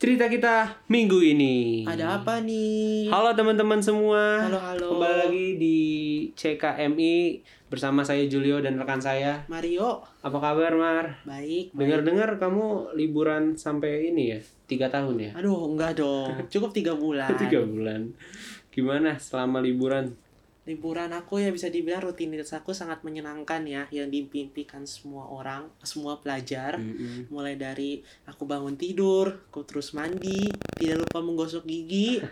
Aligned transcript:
cerita 0.00 0.32
kita 0.32 0.80
minggu 0.88 1.20
ini. 1.20 1.84
Ada 1.84 2.24
apa 2.24 2.40
nih? 2.40 3.12
Halo 3.12 3.36
teman-teman 3.36 3.84
semua. 3.84 4.48
Halo, 4.48 4.56
halo. 4.56 4.86
Kembali 4.96 5.16
lagi 5.28 5.46
di 5.60 5.78
CKMI 6.32 7.44
bersama 7.68 8.00
saya 8.00 8.24
Julio 8.24 8.64
dan 8.64 8.80
rekan 8.80 8.96
saya. 8.96 9.44
Mario. 9.52 10.00
Apa 10.24 10.40
kabar 10.40 10.72
Mar? 10.72 11.20
Baik. 11.28 11.76
Dengar-dengar 11.76 12.40
kamu 12.40 12.96
liburan 12.96 13.60
sampai 13.60 14.08
ini 14.08 14.32
ya 14.32 14.40
tiga 14.64 14.88
tahun 14.88 15.20
ya? 15.20 15.30
Aduh, 15.36 15.68
enggak 15.68 16.00
dong. 16.00 16.48
Cukup 16.48 16.72
tiga 16.72 16.96
bulan. 16.96 17.36
Tiga 17.44 17.60
bulan. 17.60 18.16
Gimana 18.72 19.20
selama 19.20 19.60
liburan? 19.60 20.16
Liburan 20.70 21.10
aku 21.10 21.42
ya 21.42 21.50
bisa 21.50 21.66
dibilang 21.66 22.06
rutinitas 22.06 22.54
aku 22.54 22.70
sangat 22.70 23.02
menyenangkan 23.02 23.66
ya, 23.66 23.90
yang 23.90 24.06
dimimpikan 24.06 24.86
semua 24.86 25.26
orang, 25.26 25.66
semua 25.82 26.22
pelajar. 26.22 26.78
Mm-mm. 26.78 27.26
Mulai 27.26 27.58
dari 27.58 28.06
aku 28.30 28.46
bangun 28.46 28.78
tidur, 28.78 29.50
aku 29.50 29.66
terus 29.66 29.90
mandi, 29.90 30.46
tidak 30.78 31.02
lupa 31.02 31.18
menggosok 31.18 31.66
gigi. 31.66 32.22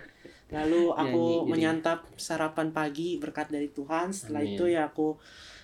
Lalu 0.54 0.94
aku 1.02 1.42
Nyanyi 1.42 1.50
menyantap 1.50 2.06
sarapan 2.14 2.70
pagi 2.70 3.18
berkat 3.18 3.50
dari 3.50 3.74
Tuhan. 3.74 4.14
Setelah 4.14 4.46
Amin. 4.46 4.54
itu 4.54 4.64
ya 4.70 4.86
aku 4.86 5.18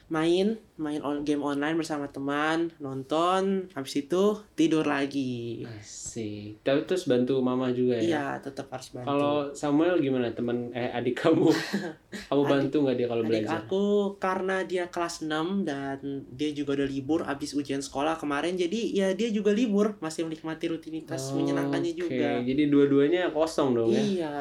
main, 0.07 0.55
main 0.77 1.01
on 1.01 1.25
game 1.25 1.41
online 1.41 1.75
bersama 1.75 2.07
teman, 2.07 2.69
nonton, 2.77 3.67
habis 3.73 3.95
itu 3.97 4.23
tidur 4.53 4.85
lagi. 4.85 5.65
Asik. 5.65 6.61
Tapi 6.61 6.85
terus 6.85 7.05
bantu 7.05 7.41
mama 7.41 7.73
juga 7.73 7.97
ya? 7.97 8.05
Iya, 8.05 8.27
tetap 8.39 8.69
harus 8.69 8.93
bantu. 8.93 9.09
Kalau 9.09 9.37
Samuel 9.51 9.97
gimana 9.99 10.29
teman 10.31 10.69
eh 10.71 10.93
adik 10.93 11.19
kamu? 11.19 11.49
kamu 12.29 12.43
Adik- 12.43 12.53
bantu 12.53 12.77
nggak 12.85 12.97
dia 12.97 13.09
kalau 13.09 13.23
Adik 13.23 13.31
belajar? 13.33 13.57
aku 13.59 13.85
karena 14.19 14.57
dia 14.63 14.85
kelas 14.87 15.25
6 15.25 15.65
dan 15.65 15.99
dia 16.29 16.51
juga 16.53 16.77
udah 16.77 16.89
libur 16.89 17.21
habis 17.25 17.53
ujian 17.53 17.81
sekolah 17.81 18.15
kemarin 18.15 18.55
jadi 18.55 18.81
ya 18.93 19.07
dia 19.13 19.29
juga 19.29 19.51
libur 19.51 19.97
masih 19.99 20.25
menikmati 20.25 20.69
rutinitas 20.69 21.33
menyenangkannya 21.33 21.93
Oke, 21.93 22.01
juga. 22.07 22.29
Jadi 22.41 22.63
dua-duanya 22.69 23.33
kosong 23.33 23.73
dong 23.73 23.89
ya? 23.91 24.01
Iya. 24.01 24.37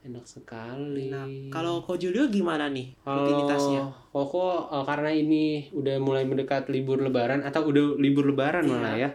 Enak 0.00 0.24
sekali. 0.24 1.12
Nah, 1.12 1.28
kalau 1.52 1.84
Ko 1.84 1.92
Julio 1.94 2.32
gimana 2.32 2.72
nih 2.72 2.96
rutinitasnya? 3.04 3.84
Kalau 3.84 4.24
Koko 4.26 4.44
eh, 4.72 4.84
karena 4.88 5.10
ini 5.12 5.68
udah 5.70 5.96
mulai 6.00 6.24
mendekat 6.24 6.72
libur 6.72 7.04
lebaran 7.04 7.44
atau 7.44 7.68
udah 7.68 8.00
libur 8.00 8.24
lebaran 8.24 8.64
Iya. 8.64 8.72
malah 8.72 8.94
ya. 8.96 9.10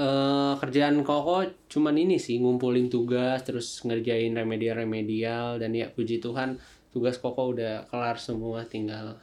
Eh 0.00 0.52
kerjaan 0.56 1.04
Koko 1.04 1.44
cuman 1.68 1.92
ini 1.94 2.16
sih 2.16 2.40
ngumpulin 2.40 2.88
tugas 2.88 3.44
terus 3.44 3.84
ngerjain 3.84 4.32
remedial-remedial 4.32 5.60
dan 5.60 5.76
ya 5.76 5.92
puji 5.92 6.24
Tuhan 6.24 6.56
tugas 6.88 7.20
Koko 7.20 7.52
udah 7.52 7.84
kelar 7.86 8.16
semua 8.16 8.64
tinggal 8.64 9.20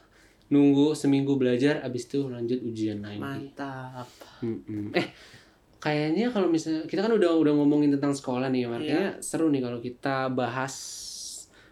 nunggu 0.48 0.94
seminggu 0.94 1.36
belajar 1.36 1.82
abis 1.82 2.08
itu 2.08 2.30
lanjut 2.30 2.62
ujian 2.62 3.02
lagi. 3.02 3.18
Mantap. 3.20 4.06
Mm-mm. 4.40 4.94
Eh, 4.94 5.06
kayaknya 5.78 6.28
kalau 6.28 6.46
misalnya 6.46 6.84
kita 6.84 7.00
kan 7.00 7.12
udah 7.12 7.30
udah 7.34 7.52
ngomongin 7.54 7.90
tentang 7.90 8.10
sekolah 8.10 8.48
nih, 8.48 8.66
makanya 8.66 9.18
seru 9.18 9.46
nih 9.48 9.62
kalau 9.62 9.78
kita 9.78 10.26
bahas 10.28 10.74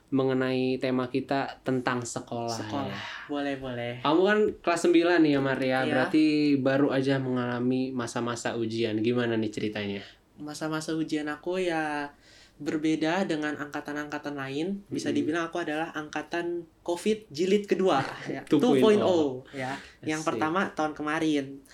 mengenai 0.07 0.79
tema 0.79 1.11
kita 1.11 1.59
tentang 1.61 1.99
sekolah. 1.99 2.47
Sekolah. 2.63 2.87
ya. 2.87 3.27
Boleh, 3.27 3.55
boleh. 3.59 3.93
Kamu 4.01 4.23
kan 4.23 4.39
kelas 4.63 4.87
9 4.87 4.95
nih 5.19 5.33
ya 5.35 5.41
Maria, 5.43 5.79
Iya. 5.83 5.91
berarti 5.91 6.25
baru 6.57 6.95
aja 6.95 7.19
mengalami 7.19 7.91
masa-masa 7.91 8.55
ujian. 8.55 8.95
Gimana 9.03 9.35
nih 9.35 9.51
ceritanya? 9.51 10.03
Masa-masa 10.39 10.95
ujian 10.95 11.27
aku 11.27 11.59
ya 11.59 12.15
berbeda 12.57 13.27
dengan 13.27 13.59
angkatan-angkatan 13.59 14.39
lain. 14.39 14.87
Bisa 14.87 15.11
Mm-mm. 15.11 15.19
dibilang 15.19 15.45
aku 15.51 15.59
adalah 15.61 15.91
angkatan 15.93 16.71
COVID 16.87 17.27
jilid 17.29 17.67
kedua 17.67 17.99
ya. 18.31 18.47
2.0. 18.47 19.03
2.0 19.03 19.59
ya. 19.59 19.75
Yang 20.07 20.23
Asik. 20.23 20.29
pertama 20.31 20.71
tahun 20.71 20.95
kemarin. 20.95 21.67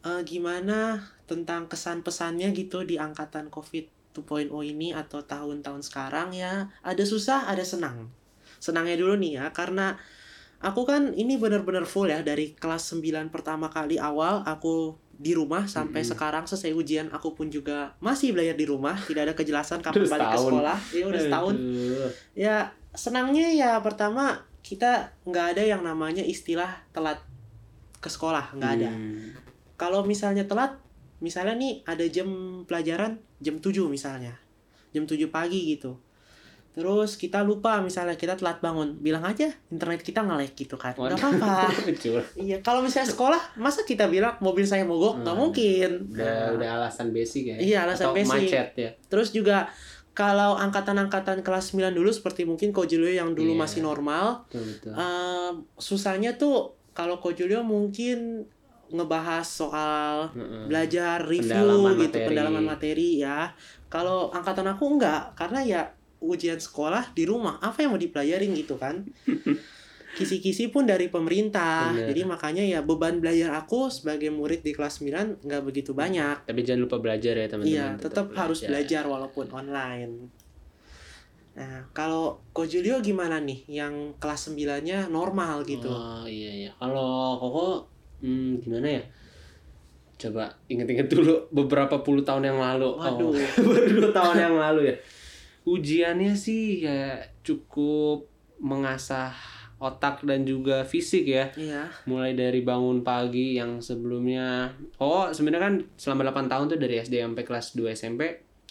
Eh, 0.00 0.20
gimana 0.26 1.06
tentang 1.30 1.70
kesan-pesannya 1.70 2.50
gitu 2.50 2.82
di 2.82 2.98
angkatan 2.98 3.46
COVID 3.54 4.18
2.0 4.18 4.50
ini 4.66 4.90
atau 4.90 5.22
tahun-tahun 5.22 5.86
sekarang 5.86 6.34
ya? 6.34 6.66
Ada 6.82 7.06
susah, 7.06 7.46
ada 7.46 7.62
senang. 7.62 8.10
Senangnya 8.58 8.98
dulu 8.98 9.14
nih 9.14 9.38
ya 9.38 9.46
karena 9.54 9.94
aku 10.58 10.82
kan 10.82 11.14
ini 11.14 11.38
benar-benar 11.38 11.86
full 11.86 12.10
ya 12.10 12.20
dari 12.20 12.52
kelas 12.58 12.92
9 12.92 13.30
pertama 13.30 13.70
kali 13.70 13.96
awal 13.96 14.42
aku 14.44 14.98
di 15.20 15.32
rumah 15.32 15.68
sampai 15.68 16.00
Mm-mm. 16.00 16.12
sekarang 16.16 16.44
selesai 16.48 16.72
ujian 16.72 17.06
aku 17.12 17.32
pun 17.36 17.52
juga 17.52 17.92
masih 18.00 18.32
belajar 18.32 18.56
di 18.56 18.64
rumah 18.64 18.96
tidak 19.04 19.28
ada 19.28 19.34
kejelasan 19.36 19.84
kapan 19.84 20.08
balik 20.08 20.28
ke 20.32 20.38
sekolah 20.40 20.78
ya 20.92 21.04
udah 21.08 21.20
setahun 21.20 21.54
ya 22.32 22.56
senangnya 22.96 23.46
ya 23.52 23.70
pertama 23.84 24.40
kita 24.60 25.12
nggak 25.24 25.56
ada 25.56 25.62
yang 25.64 25.84
namanya 25.84 26.24
istilah 26.24 26.72
telat 26.92 27.20
ke 28.00 28.08
sekolah 28.08 28.52
nggak 28.56 28.72
ada 28.80 28.90
Hmm. 28.92 29.32
kalau 29.76 30.04
misalnya 30.04 30.44
telat 30.44 30.76
misalnya 31.20 31.54
nih 31.54 31.84
ada 31.84 32.04
jam 32.06 32.28
pelajaran 32.64 33.16
jam 33.38 33.56
7 33.56 33.72
misalnya 33.86 34.34
jam 34.90 35.04
7 35.04 35.16
pagi 35.28 35.70
gitu 35.70 36.00
terus 36.70 37.14
kita 37.14 37.42
lupa 37.42 37.78
misalnya 37.78 38.14
kita 38.14 38.34
telat 38.34 38.58
bangun 38.58 38.94
bilang 38.96 39.20
aja 39.22 39.50
internet 39.68 40.00
kita 40.00 40.22
nge-lag 40.22 40.54
gitu 40.54 40.74
kan 40.74 40.94
nggak 40.94 41.18
apa-apa 41.18 41.66
iya 42.38 42.58
kalau 42.60 42.78
misalnya 42.80 43.10
sekolah 43.10 43.36
masa 43.56 43.82
kita 43.82 44.06
bilang 44.06 44.38
mobil 44.38 44.62
saya 44.62 44.82
mogok 44.82 45.18
nggak 45.18 45.30
Hmm. 45.30 45.42
mungkin 45.42 45.90
Udah 46.08 46.24
Nah, 46.24 46.46
udah 46.54 46.68
alasan 46.78 47.10
basic 47.10 47.42
ya. 47.44 47.56
Iya, 47.58 47.78
alasan 47.84 48.06
Atau 48.06 48.16
basic. 48.16 48.32
macet 48.46 48.68
ya. 48.76 48.90
Terus 49.04 49.28
juga 49.30 49.66
kalau 50.12 50.54
angkatan-angkatan 50.54 51.42
kelas 51.42 51.70
9 51.70 51.90
dulu 51.90 52.08
seperti 52.08 52.42
mungkin 52.44 52.70
Ko 52.70 52.82
Julio 52.82 53.10
yang 53.10 53.34
dulu 53.34 53.50
Iya. 53.52 53.60
masih 53.60 53.80
normal, 53.82 54.46
Betul 54.46 54.62
betul. 54.70 54.92
eh, 54.94 55.50
susahnya 55.76 56.34
tuh 56.34 56.70
kalau 56.92 57.18
Ko 57.18 57.30
Julio 57.30 57.62
mungkin 57.62 58.46
ngebahas 58.90 59.46
soal 59.46 60.30
Heeh. 60.34 60.66
belajar 60.66 61.22
review 61.24 61.50
Pendalaman 61.54 61.94
gitu, 61.96 62.16
materi. 62.18 62.26
pendalaman 62.28 62.64
materi 62.66 63.08
ya. 63.22 63.38
Kalau 63.86 64.30
angkatan 64.30 64.66
aku 64.66 64.84
enggak, 64.98 65.34
karena 65.34 65.60
ya 65.62 65.82
ujian 66.20 66.60
sekolah 66.60 67.16
di 67.16 67.24
rumah, 67.24 67.56
apa 67.58 67.80
yang 67.80 67.96
mau 67.96 68.00
dipelajarin 68.02 68.52
gitu 68.52 68.76
kan. 68.76 69.02
Kisi-kisi 70.18 70.74
pun 70.74 70.90
dari 70.90 71.06
pemerintah. 71.06 71.94
Bener. 71.94 72.10
Jadi 72.10 72.20
makanya 72.26 72.64
ya 72.66 72.82
beban 72.82 73.22
belajar 73.22 73.54
aku 73.54 73.94
sebagai 73.94 74.34
murid 74.34 74.66
di 74.66 74.74
kelas 74.74 74.98
9 74.98 75.46
nggak 75.46 75.62
begitu 75.62 75.94
banyak. 75.94 76.50
Tapi 76.50 76.60
jangan 76.66 76.82
lupa 76.82 76.96
belajar 76.98 77.38
ya 77.38 77.46
teman-teman. 77.46 77.70
Iya, 77.70 77.86
tetap 77.94 78.26
harus 78.34 78.66
belajar 78.66 79.06
walaupun 79.06 79.46
online. 79.54 80.34
Nah, 81.50 81.86
kalau 81.94 82.42
Ko 82.50 82.66
Julio 82.66 82.98
gimana 82.98 83.38
nih? 83.38 83.66
Yang 83.70 84.18
kelas 84.18 84.50
9-nya 84.50 85.06
normal 85.06 85.62
gitu. 85.62 85.90
Oh 85.90 86.26
iya 86.26 86.66
iya. 86.66 86.70
Kalau 86.74 87.38
Koko 87.38 87.86
hmm, 88.20 88.62
gimana 88.64 88.88
ya? 89.00 89.02
Coba 90.20 90.52
inget-inget 90.68 91.08
dulu 91.08 91.48
beberapa 91.48 92.04
puluh 92.04 92.20
tahun 92.20 92.52
yang 92.52 92.60
lalu. 92.60 92.96
Waduh. 92.96 93.32
Oh, 93.32 93.64
baru 93.64 93.88
dua 93.88 94.10
tahun 94.12 94.36
yang 94.36 94.56
lalu 94.56 94.80
ya. 94.92 94.96
Ujiannya 95.64 96.32
sih 96.36 96.84
ya 96.84 97.20
cukup 97.44 98.28
mengasah 98.60 99.32
otak 99.80 100.20
dan 100.28 100.44
juga 100.44 100.84
fisik 100.84 101.24
ya. 101.24 101.48
Iya. 101.56 101.88
Mulai 102.04 102.36
dari 102.36 102.60
bangun 102.60 103.00
pagi 103.00 103.56
yang 103.56 103.80
sebelumnya 103.80 104.76
Oh, 105.00 105.32
sebenarnya 105.32 105.64
kan 105.64 105.74
selama 105.96 106.28
8 106.28 106.52
tahun 106.52 106.64
tuh 106.76 106.78
dari 106.78 107.00
SD 107.00 107.24
sampai 107.24 107.44
kelas 107.48 107.66
2 107.72 107.96
SMP 107.96 108.22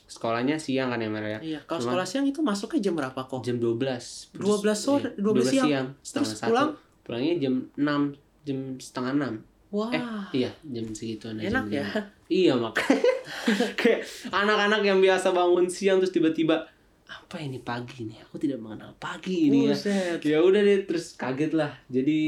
sekolahnya 0.10 0.58
siang 0.58 0.90
kan 0.90 1.02
ya 1.02 1.10
Mer 1.10 1.26
ya? 1.26 1.40
Iya, 1.40 1.60
kalau 1.70 1.86
sekolah 1.86 2.06
siang 2.10 2.26
itu 2.26 2.42
masuknya 2.42 2.82
jam 2.82 2.98
berapa 2.98 3.22
kok? 3.30 3.46
Jam 3.46 3.62
12. 3.62 4.34
12 4.38 4.74
sore, 4.74 5.14
iya, 5.14 5.22
12 5.22 5.46
siang. 5.46 5.88
setengah 6.02 6.26
Terus 6.26 6.42
pulang? 6.42 6.70
Pulangnya 7.06 7.34
jam 7.38 7.54
6, 7.78 8.29
jam 8.50 8.60
setengah 8.76 9.14
6. 9.14 9.46
Wah, 9.70 9.94
Eh, 9.94 10.02
iya, 10.40 10.52
jam 10.66 10.90
segituan 10.90 11.38
aja. 11.38 11.54
enak 11.54 11.66
jam 11.66 11.74
ya. 11.76 11.86
lima. 11.86 12.02
Iya, 12.28 12.54
makanya. 12.56 13.06
Kayak 13.80 14.02
anak-anak 14.28 14.82
yang 14.82 14.98
biasa 14.98 15.30
bangun 15.30 15.66
siang 15.66 15.98
terus 15.98 16.10
tiba-tiba 16.10 16.66
apa 17.06 17.38
ini 17.38 17.58
pagi 17.60 18.04
nih? 18.04 18.22
Aku 18.24 18.38
tidak 18.38 18.58
mengenal 18.60 18.94
pagi 18.96 19.46
ini 19.46 19.66
ya. 19.66 19.74
Buset. 19.74 20.20
Ya 20.22 20.38
udah 20.40 20.58
deh 20.60 20.84
terus 20.84 21.14
kaget 21.14 21.54
lah. 21.54 21.74
Jadi 21.86 22.22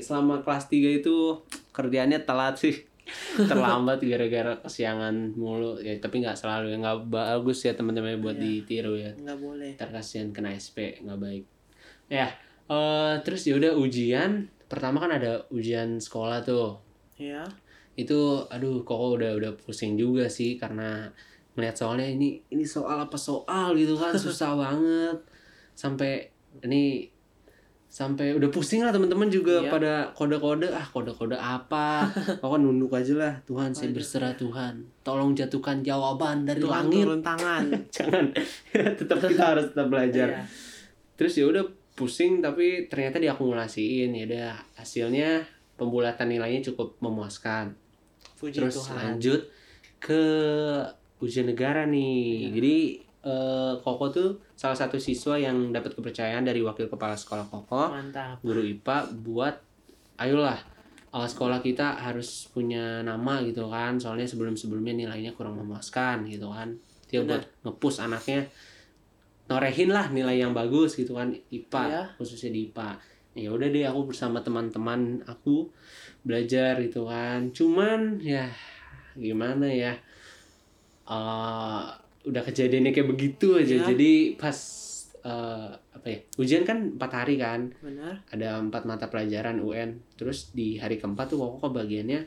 selama 0.00 0.38
kelas 0.40 0.66
3 0.66 0.90
itu 0.96 1.38
kerjaannya 1.70 2.22
telat 2.22 2.54
sih. 2.56 2.74
Terlambat 3.50 3.98
gara-gara 4.00 4.58
kesiangan 4.58 5.34
mulu. 5.34 5.78
Ya 5.78 5.98
tapi 5.98 6.18
nggak 6.18 6.34
selalu 6.34 6.70
ya 6.70 6.78
nggak 6.78 6.98
bagus 7.06 7.62
ya 7.62 7.74
teman-teman 7.74 8.18
buat 8.18 8.34
Iya. 8.34 8.42
ditiru 8.64 8.94
ya. 8.96 9.10
Nggak 9.12 9.38
boleh. 9.38 9.70
Ntar 9.74 9.90
kasihan 9.92 10.30
kena 10.30 10.50
SP 10.52 10.98
nggak 10.98 11.18
baik. 11.20 11.44
Ya, 12.06 12.30
eh 12.64 13.14
terus 13.22 13.42
ya 13.44 13.54
udah 13.54 13.74
ujian. 13.74 14.50
Pertama 14.66 14.98
kan 14.98 15.12
ada 15.12 15.44
ujian 15.48 15.96
sekolah 15.96 16.40
tuh. 16.40 16.80
Ya. 17.16 17.44
Itu 17.94 18.44
aduh 18.48 18.82
kok 18.82 18.96
udah 18.96 19.34
udah 19.34 19.52
pusing 19.54 19.94
juga 19.94 20.26
sih 20.26 20.56
karena 20.56 21.06
melihat 21.54 21.78
soalnya 21.78 22.10
ini 22.10 22.42
ini 22.48 22.66
soal 22.66 22.98
apa 23.00 23.14
soal 23.14 23.72
gitu 23.74 23.94
kan 23.94 24.12
susah 24.24 24.54
banget. 24.54 25.18
Sampai 25.72 26.30
ini 26.60 27.10
sampai 27.86 28.34
udah 28.34 28.50
pusing 28.50 28.82
lah 28.82 28.90
teman-teman 28.90 29.30
juga 29.30 29.62
Iya. 29.62 29.70
pada 29.70 29.92
kode-kode 30.10 30.66
ah 30.66 30.82
kode-kode 30.82 31.38
apa 31.38 32.02
pokoknya 32.42 32.66
nunduk 32.66 32.90
aja 32.90 33.14
lah 33.14 33.34
Tuhan 33.46 33.70
saya 33.70 33.94
berserah 33.94 34.34
Tuhan 34.34 34.82
tolong 35.06 35.30
jatuhkan 35.30 35.78
jawaban 35.78 36.42
dari 36.42 36.58
Tuhan 36.58 36.90
langit 36.90 37.06
turun 37.06 37.22
tangan. 37.22 37.62
jangan 37.94 38.24
tetap 38.74 39.18
kita 39.22 39.42
harus 39.46 39.70
tetap 39.70 39.86
belajar 39.86 40.26
Iya. 40.26 40.42
terus 41.14 41.38
ya 41.38 41.46
udah 41.46 41.62
pusing 41.94 42.42
tapi 42.42 42.90
ternyata 42.90 43.22
diakumulasiin 43.22 44.10
ya 44.10 44.24
udah 44.26 44.52
hasilnya 44.78 45.46
pembulatan 45.78 46.30
nilainya 46.30 46.70
cukup 46.70 46.98
memuaskan 46.98 47.74
Puji 48.38 48.58
terus 48.58 48.82
Tuhan. 48.82 48.94
lanjut 48.98 49.40
ke 50.02 50.22
ujian 51.24 51.48
negara 51.48 51.88
nih. 51.88 52.50
Iya. 52.50 52.60
Jadi 52.60 52.76
eh, 53.24 53.72
Koko 53.80 54.12
tuh 54.12 54.36
salah 54.52 54.76
satu 54.76 55.00
siswa 55.00 55.40
yang 55.40 55.72
dapat 55.72 55.96
kepercayaan 55.96 56.44
dari 56.44 56.60
wakil 56.60 56.92
kepala 56.92 57.16
sekolah 57.16 57.48
Koko, 57.48 57.94
Mantap. 57.94 58.42
guru 58.44 58.60
IPA 58.60 58.98
buat 59.24 59.56
ayolah 60.20 60.58
uh, 61.10 61.26
sekolah 61.26 61.58
kita 61.58 61.98
harus 61.98 62.50
punya 62.50 63.00
nama 63.00 63.40
gitu 63.46 63.70
kan. 63.70 63.96
Soalnya 63.96 64.26
sebelum-sebelumnya 64.26 64.94
nilainya 64.94 65.32
kurang 65.32 65.56
memuaskan 65.56 66.26
gitu 66.28 66.50
kan. 66.50 66.74
Dia 67.08 67.22
Benar. 67.22 67.40
buat 67.40 67.42
ngepush 67.64 68.02
anaknya 68.02 68.44
norehin 69.44 69.90
lah 69.90 70.08
nilai 70.08 70.40
yang 70.40 70.52
bagus 70.52 70.94
gitu 70.94 71.14
kan 71.14 71.32
IPA 71.50 71.82
Iya. 71.84 72.02
khususnya 72.16 72.50
di 72.50 72.68
IPA. 72.68 72.90
Ya 73.34 73.50
udah 73.50 73.66
deh 73.66 73.84
aku 73.84 74.08
bersama 74.08 74.38
teman-teman 74.40 75.20
aku 75.24 75.68
belajar 76.22 76.78
gitu 76.80 77.04
kan. 77.04 77.50
Cuman 77.50 78.16
ya 78.18 78.46
gimana 79.14 79.66
ya 79.66 79.92
eh 81.04 81.84
udah 82.24 82.42
kejadiannya 82.42 82.90
kayak 82.90 83.10
begitu 83.10 83.60
aja 83.60 83.76
Ya. 83.76 83.84
jadi 83.84 84.12
pas 84.34 84.56
eh, 85.20 85.70
apa 85.92 86.06
ya 86.08 86.18
ujian 86.36 86.64
kan 86.64 86.96
empat 86.96 87.12
hari 87.12 87.36
kan 87.36 87.68
Benar. 87.78 88.24
ada 88.32 88.56
empat 88.56 88.82
mata 88.84 89.06
pelajaran 89.08 89.60
UN 89.60 90.00
terus 90.16 90.48
di 90.50 90.80
hari 90.80 90.96
keempat 90.96 91.28
tuh 91.28 91.38
koko 91.38 91.68
bagiannya 91.70 92.24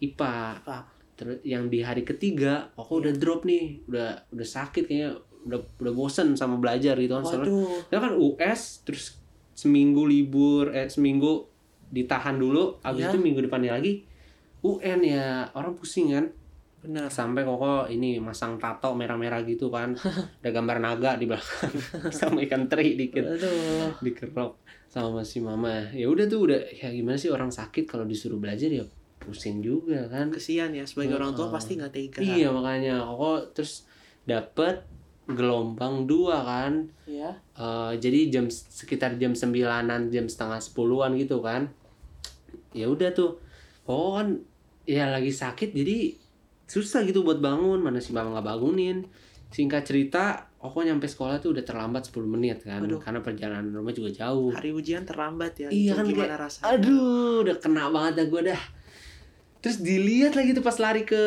IPA 0.00 0.34
Pak. 0.62 0.84
terus 1.14 1.38
yang 1.42 1.66
di 1.66 1.82
hari 1.82 2.02
ketiga 2.02 2.70
koko 2.74 3.02
udah 3.02 3.14
drop 3.14 3.42
nih 3.42 3.82
udah 3.86 4.30
udah 4.30 4.48
sakit 4.48 4.86
kayaknya 4.86 5.18
udah 5.48 5.60
udah 5.80 5.92
bosen 5.92 6.32
sama 6.32 6.56
belajar 6.56 6.94
gitu 6.94 7.12
kan 7.12 7.24
soalnya 7.24 7.48
Waduh. 7.48 7.88
ya 7.88 7.98
kan 7.98 8.12
US 8.14 8.60
terus 8.84 9.16
seminggu 9.52 10.04
libur 10.04 10.70
eh 10.70 10.86
seminggu 10.86 11.48
ditahan 11.88 12.36
dulu 12.36 12.76
abis 12.80 13.02
Ya. 13.02 13.10
itu 13.10 13.18
minggu 13.18 13.40
depannya 13.40 13.74
lagi 13.74 14.04
UN 14.60 15.00
ya 15.02 15.48
orang 15.52 15.74
pusing 15.74 16.12
kan 16.12 16.26
Benar. 16.78 17.10
sampai 17.10 17.42
koko 17.42 17.90
ini 17.90 18.22
masang 18.22 18.54
tato 18.54 18.94
merah-merah 18.94 19.42
gitu 19.42 19.66
kan 19.66 19.98
ada 20.40 20.50
gambar 20.52 20.78
naga 20.78 21.16
di 21.16 21.26
belakang 21.26 21.74
sama 22.14 22.38
ikan 22.44 22.68
teri 22.68 22.94
dikit 22.94 23.24
Aduh. 23.24 23.98
dikerok 23.98 24.60
sama 24.86 25.20
si 25.20 25.40
mama 25.40 25.90
ya 25.90 26.06
udah 26.06 26.24
tuh 26.24 26.46
udah 26.46 26.60
ya 26.70 26.88
gimana 26.88 27.16
sih 27.16 27.28
orang 27.28 27.50
sakit 27.50 27.84
kalau 27.84 28.06
disuruh 28.06 28.38
belajar 28.38 28.70
ya 28.70 28.86
pusing 29.18 29.58
juga 29.60 30.06
kan 30.08 30.30
Kesian 30.30 30.72
ya 30.72 30.86
sebagai 30.86 31.18
orang 31.18 31.34
tua 31.34 31.50
pasti 31.50 31.74
nggak 31.74 31.92
tega. 31.92 32.18
iya 32.22 32.48
makanya 32.48 33.02
koko 33.02 33.52
terus 33.52 33.84
dapet 34.24 34.80
gelombang 35.28 36.08
dua 36.08 36.40
kan 36.40 36.88
Iya. 37.04 37.36
Eh, 37.52 37.92
jadi 38.00 38.28
jam 38.32 38.46
sekitar 38.48 39.16
jam 39.16 39.32
sembilanan 39.32 40.08
jam 40.08 40.24
setengah 40.24 40.56
sepuluhan 40.58 41.16
gitu 41.16 41.40
kan 41.40 41.68
ya 42.72 42.88
udah 42.88 43.12
tuh 43.12 43.36
oh 43.84 44.16
kan 44.16 44.40
ya 44.84 45.08
lagi 45.08 45.28
sakit 45.28 45.72
jadi 45.72 46.16
susah 46.64 47.04
gitu 47.04 47.24
buat 47.24 47.40
bangun 47.40 47.80
mana 47.80 47.96
si 47.96 48.12
mama 48.12 48.36
nggak 48.36 48.44
bangunin 48.46 49.04
singkat 49.48 49.84
cerita 49.84 50.48
aku 50.60 50.84
nyampe 50.84 51.08
sekolah 51.08 51.40
tuh 51.40 51.56
udah 51.56 51.64
terlambat 51.64 52.04
10 52.08 52.28
menit 52.28 52.60
kan 52.60 52.84
Aduh. 52.84 53.00
karena 53.00 53.24
perjalanan 53.24 53.72
rumah 53.72 53.92
juga 53.92 54.12
jauh 54.12 54.52
Hari 54.52 54.72
ujian 54.72 55.08
terlambat 55.08 55.56
ya. 55.56 55.68
Iya 55.72 55.92
Itu 55.92 55.96
kan, 55.96 56.04
gimana 56.04 56.26
kayak, 56.28 56.40
rasanya? 56.44 56.66
aduh 56.76 57.36
udah 57.40 57.56
kena 57.56 57.84
banget 57.88 58.12
dah 58.20 58.26
gue 58.28 58.42
dah 58.52 58.60
terus 59.58 59.82
dilihat 59.82 60.38
lagi 60.38 60.54
tuh 60.54 60.62
pas 60.62 60.78
lari 60.78 61.02
ke 61.02 61.18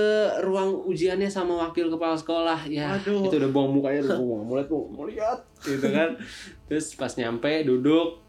ruang 0.48 0.88
ujiannya 0.88 1.28
sama 1.28 1.68
wakil 1.68 1.92
kepala 1.92 2.16
sekolah. 2.16 2.63
Ya 2.68 2.95
Aduh. 2.95 3.28
itu 3.28 3.36
udah 3.36 3.51
buang 3.51 3.75
mukanya 3.75 4.16
tuh 4.16 4.24
mau 4.24 4.39
mau 4.44 4.56
lihat 4.56 4.69
mau 4.72 5.06
lihat 5.07 5.39
gitu 5.60 5.88
kan. 5.92 6.16
Terus 6.72 6.95
pas 6.95 7.12
nyampe 7.19 7.51
duduk 7.68 8.24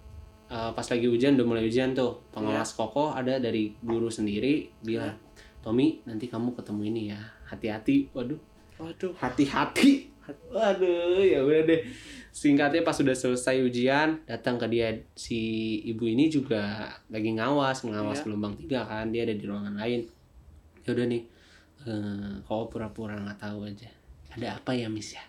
eh, 0.50 0.70
pas 0.74 0.86
lagi 0.86 1.06
ujian 1.06 1.38
udah 1.38 1.46
mulai 1.46 1.62
ujian 1.66 1.94
tuh. 1.94 2.18
Pengawas 2.34 2.74
kokoh 2.74 3.14
ada 3.14 3.38
dari 3.38 3.78
guru 3.78 4.10
sendiri 4.10 4.70
bilang 4.82 5.14
Tommy 5.62 6.02
nanti 6.02 6.26
kamu 6.26 6.58
ketemu 6.58 6.82
ini 6.90 7.02
ya. 7.14 7.20
Hati-hati. 7.46 8.10
Waduh. 8.10 8.40
Waduh. 8.82 9.14
hati-hati. 9.14 10.10
Waduh 10.50 11.22
ya 11.22 11.42
udah 11.46 11.62
deh 11.66 11.82
singkatnya 12.32 12.80
pas 12.80 12.96
sudah 12.96 13.12
selesai 13.12 13.60
ujian 13.60 14.16
datang 14.24 14.56
ke 14.56 14.64
dia 14.66 14.88
si 15.12 15.38
ibu 15.84 16.02
ini 16.02 16.26
juga 16.26 16.88
lagi 17.06 17.28
ngawas 17.30 17.84
ngawas 17.84 18.18
Iya. 18.18 18.24
gelombang 18.24 18.54
tiga 18.56 18.80
kan 18.82 19.12
dia 19.12 19.22
ada 19.22 19.36
di 19.36 19.44
ruangan 19.44 19.76
lain 19.76 20.00
ya 20.80 20.90
udah 20.90 21.06
nih 21.06 21.22
eh 21.82 22.32
kau 22.42 22.66
pura-pura 22.66 23.20
nggak 23.20 23.36
tahu 23.38 23.68
aja 23.68 23.90
ada 24.32 24.56
apa 24.56 24.72
ya 24.72 24.88
miss 24.88 25.12
ya 25.12 25.20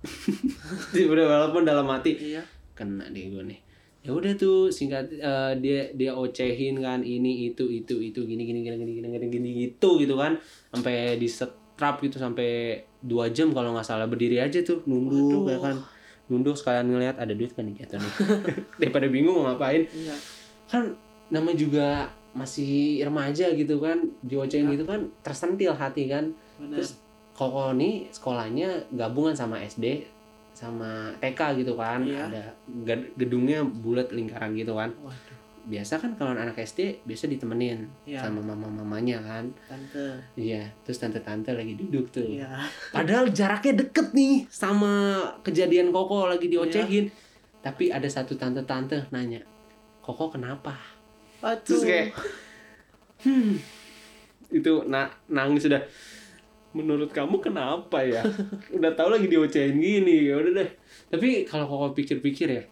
udah 1.12 1.24
walaupun 1.28 1.62
dalam 1.62 1.84
hati 1.86 2.16
Iya. 2.16 2.42
kena 2.72 3.04
deh 3.06 3.28
gue 3.28 3.44
nih 3.44 3.60
ya 4.00 4.16
udah 4.16 4.32
tuh 4.34 4.72
singkat 4.72 5.12
eh, 5.12 5.52
dia 5.60 5.92
dia 5.92 6.16
ocehin 6.16 6.80
kan 6.80 7.04
ini 7.04 7.52
itu 7.52 7.68
itu 7.68 8.00
itu 8.00 8.20
gini 8.24 8.42
gini 8.42 8.64
gini 8.64 8.76
gini 8.76 8.92
gini 8.96 9.08
gini 9.10 9.26
gini 9.28 9.48
gitu 9.60 10.00
gitu 10.00 10.16
kan 10.16 10.40
sampai 10.72 11.20
di 11.20 11.28
setrap 11.28 12.00
gitu 12.00 12.16
sampai 12.16 12.80
dua 12.98 13.28
jam 13.28 13.52
kalau 13.52 13.76
nggak 13.76 13.84
salah 13.84 14.08
berdiri 14.08 14.40
aja 14.40 14.64
tuh 14.64 14.80
nunduk 14.88 15.44
Waduh. 15.44 15.52
ya 15.52 15.58
kan 15.60 15.76
nunduk 16.30 16.54
sekalian 16.54 16.86
ngeliat 16.86 17.16
ada 17.16 17.30
duit 17.30 17.50
kan 17.50 17.66
gitu 17.66 17.94
nih 17.94 18.12
daripada 18.80 19.06
bingung 19.06 19.34
mau 19.36 19.50
ngapain 19.50 19.82
Iya. 19.84 20.14
kan 20.64 20.94
nama 21.28 21.50
juga 21.52 22.06
masih 22.30 23.02
remaja 23.02 23.50
gitu 23.50 23.76
kan 23.76 23.98
diocehin 24.22 24.64
Iya. 24.64 24.72
gitu 24.72 24.84
kan 24.86 25.00
tersentil 25.20 25.74
hati 25.74 26.06
kan 26.06 26.30
Benar. 26.56 26.78
Terus 26.78 26.94
Koko 27.30 27.72
nih 27.72 28.04
sekolahnya 28.10 28.68
gabungan 28.90 29.32
sama 29.32 29.56
SD 29.58 30.04
sama 30.52 31.08
TK 31.16 31.40
gitu 31.58 31.72
kan. 31.72 32.04
Iya. 32.04 32.28
Ada 32.28 32.44
ged- 32.84 33.16
gedungnya 33.16 33.64
bulat 33.64 34.10
lingkaran 34.10 34.52
gitu 34.52 34.76
kan. 34.76 34.92
Waduh. 34.94 35.39
Biasa 35.70 36.02
kan 36.02 36.18
kalau 36.18 36.34
anak 36.34 36.58
SD 36.58 37.06
biasa 37.06 37.30
ditemenin 37.30 37.86
Iya. 38.02 38.26
sama 38.26 38.42
mama-mamanya 38.42 39.22
kan. 39.22 39.46
Tante. 39.70 40.18
Iya, 40.34 40.66
terus 40.82 40.98
tante-tante 40.98 41.54
lagi 41.54 41.78
duduk 41.78 42.10
tuh. 42.10 42.26
Iya. 42.26 42.50
Padahal 42.96 43.30
jaraknya 43.30 43.86
deket 43.86 44.10
nih 44.10 44.50
sama 44.50 45.22
kejadian 45.46 45.94
Koko 45.94 46.26
lagi 46.26 46.50
diocehin. 46.50 47.06
Iya. 47.06 47.14
Tapi 47.62 47.94
ada 47.94 48.08
satu 48.10 48.34
tante-tante 48.34 49.06
nanya, 49.14 49.46
"Koko 50.02 50.34
kenapa?" 50.34 50.74
Waduh. 51.38 51.62
Terus 51.62 51.86
kayak 51.86 52.08
hmm, 53.24 53.52
itu 54.50 54.72
na 54.90 55.06
nangis 55.30 55.64
sudah 55.64 55.80
menurut 56.70 57.10
kamu 57.10 57.42
kenapa 57.42 57.98
ya 58.02 58.22
udah 58.70 58.94
tahu 58.94 59.10
lagi 59.10 59.26
diocehin 59.26 59.78
gini 59.78 60.30
ya 60.30 60.38
udah 60.38 60.52
deh 60.62 60.70
tapi 61.10 61.42
kalau 61.42 61.66
koko 61.66 61.98
pikir-pikir 61.98 62.46
ya 62.46 62.62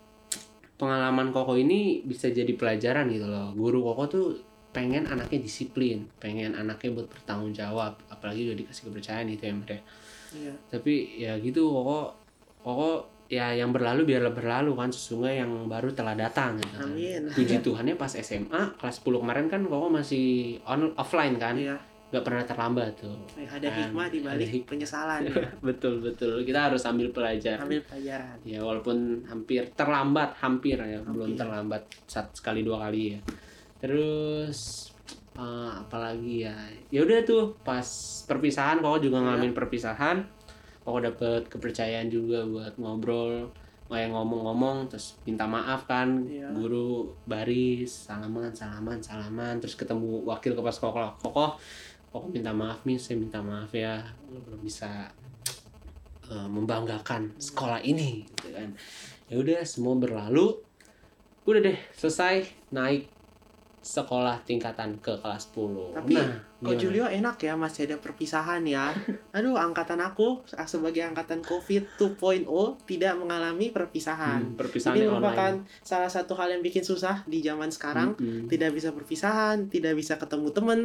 pengalaman 0.78 1.28
koko 1.28 1.54
ini 1.54 2.00
bisa 2.00 2.30
jadi 2.30 2.48
pelajaran 2.54 3.10
gitu 3.10 3.26
loh 3.26 3.50
guru 3.52 3.82
koko 3.84 4.02
tuh 4.06 4.26
pengen 4.70 5.04
anaknya 5.04 5.40
disiplin 5.40 6.06
pengen 6.16 6.54
anaknya 6.54 6.94
buat 6.94 7.08
bertanggung 7.08 7.50
jawab 7.50 7.98
apalagi 8.06 8.46
udah 8.46 8.56
dikasih 8.56 8.82
kepercayaan 8.86 9.28
itu 9.28 9.42
ya 9.42 9.54
mereka 9.54 9.82
Iya. 10.28 10.52
tapi 10.68 10.94
ya 11.16 11.32
gitu 11.40 11.64
koko 11.64 12.12
koko 12.60 12.90
ya 13.28 13.48
yang 13.52 13.72
berlalu 13.72 14.04
biarlah 14.04 14.32
berlalu 14.32 14.72
kan 14.72 14.88
sesungguhnya 14.88 15.40
yang 15.40 15.52
baru 15.64 15.92
telah 15.92 16.12
datang 16.12 16.56
gitu 16.56 16.74
kan. 16.76 16.84
Amin. 16.84 17.22
Puji 17.28 17.60
Tuhannya 17.60 17.96
pas 17.96 18.12
SMA 18.12 18.76
kelas 18.76 19.00
10 19.00 19.20
kemarin 19.20 19.48
kan 19.48 19.64
koko 19.64 19.88
masih 19.88 20.56
on 20.64 20.92
offline 20.96 21.36
kan 21.36 21.56
Iya. 21.56 21.76
Nggak 22.08 22.24
pernah 22.24 22.40
terlambat 22.42 22.90
tuh 22.96 23.12
Ada 23.36 23.64
Kan, 23.64 23.76
hikmah 23.84 24.06
di 24.08 24.18
ada 24.18 24.26
balik 24.32 24.48
hik- 24.50 24.64
penyesalan 24.66 25.20
ya. 25.22 25.34
betul 25.68 26.00
betul 26.00 26.40
kita 26.40 26.66
harus 26.66 26.80
ambil 26.82 27.08
pelajaran 27.10 27.60
Ambil 27.60 27.80
pelajaran. 27.82 28.36
ya 28.42 28.60
walaupun 28.60 28.96
hampir 29.24 29.68
terlambat 29.72 30.32
hampir 30.34 30.76
ya 30.76 30.98
belum 31.02 31.32
Hampir. 31.32 31.38
terlambat 31.38 31.82
satu 32.04 32.32
sekali 32.34 32.60
dua 32.62 32.80
kali 32.82 33.12
ya 33.12 33.20
terus 33.78 34.88
eh, 35.34 35.42
apalagi 35.74 36.44
ya 36.44 36.56
ya 36.88 37.00
udah 37.00 37.20
tuh 37.22 37.56
pas 37.62 37.84
perpisahan 38.24 38.78
kok 38.78 39.00
juga 39.00 39.18
Iya. 39.18 39.24
ngalamin 39.24 39.52
perpisahan 39.52 40.16
kok 40.80 41.00
dapet 41.00 41.42
kepercayaan 41.46 42.08
juga 42.08 42.42
buat 42.44 42.74
ngobrol 42.76 43.48
kayak 43.86 44.08
ngomong-ngomong 44.10 44.84
terus 44.86 45.16
minta 45.22 45.44
maaf 45.44 45.84
kan 45.84 46.20
Iya. 46.22 46.52
guru 46.52 47.08
baris 47.24 47.88
salaman 48.04 48.48
salaman 48.50 48.98
salaman 48.98 49.56
terus 49.56 49.72
ketemu 49.74 50.24
wakil 50.24 50.52
kepala 50.52 50.68
sekolah 50.70 51.08
kokoh 51.18 51.56
kokoh 52.08 52.32
minta 52.32 52.52
maaf 52.52 52.82
nih 52.88 52.96
saya 52.96 53.16
minta 53.20 53.40
maaf 53.44 53.72
ya 53.72 54.00
belum 54.28 54.60
bisa 54.64 55.08
eh, 56.28 56.48
membanggakan 56.48 57.36
sekolah 57.36 57.84
ini 57.84 58.24
gitu 58.24 58.52
kan 58.56 58.72
ya 59.28 59.36
udah 59.36 59.60
semua 59.64 59.94
berlalu 59.96 60.56
udah 61.48 61.60
deh 61.64 61.78
selesai 61.96 62.44
naik 62.72 63.08
sekolah 63.78 64.44
tingkatan 64.44 65.00
ke 65.00 65.16
kelas 65.16 65.48
10 65.54 65.96
Tapi, 65.96 66.12
nah 66.12 66.48
Kok 66.58 66.74
gimana? 66.74 66.82
Julio 66.82 67.06
enak 67.06 67.36
ya 67.38 67.54
masih 67.54 67.86
ada 67.86 68.02
perpisahan 68.02 68.66
ya. 68.66 68.90
Aduh, 69.38 69.54
angkatan 69.54 70.02
aku 70.02 70.42
sebagai 70.66 71.06
angkatan 71.06 71.38
COVID 71.46 71.94
2.0 72.18 72.50
tidak 72.82 73.14
mengalami 73.14 73.70
perpisahan. 73.70 74.42
Hmm, 74.42 74.58
perpisahan 74.58 74.98
Ini 74.98 75.06
merupakan 75.06 75.54
online 75.62 75.86
salah 75.86 76.10
satu 76.10 76.34
hal 76.34 76.58
yang 76.58 76.62
bikin 76.66 76.82
susah 76.82 77.22
di 77.30 77.46
zaman 77.46 77.70
sekarang. 77.70 78.18
Mm-mm. 78.18 78.50
Tidak 78.50 78.74
bisa 78.74 78.90
perpisahan, 78.90 79.70
tidak 79.70 79.94
bisa 79.94 80.18
ketemu 80.18 80.50
temen, 80.50 80.80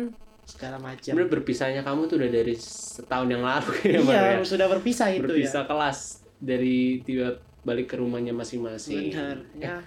segala 0.46 0.78
macam. 0.78 1.10
Sebenarnya 1.10 1.32
berpisahnya 1.32 1.82
kamu 1.82 2.02
tuh 2.06 2.16
udah 2.18 2.30
dari 2.30 2.56
setahun 2.56 3.28
yang 3.28 3.42
lalu 3.42 3.72
ya, 3.86 3.98
Iya, 3.98 4.22
ya? 4.34 4.44
sudah 4.44 4.68
berpisah 4.68 5.08
itu 5.10 5.24
berpisah 5.24 5.64
kelas 5.64 6.00
dari 6.36 6.78
tiba 7.00 7.32
balik 7.62 7.88
ke 7.88 7.96
rumahnya 7.96 8.30
ya. 8.30 8.38
masing-masing. 8.38 9.10
Benar. 9.10 9.38
Ya, 9.58 9.78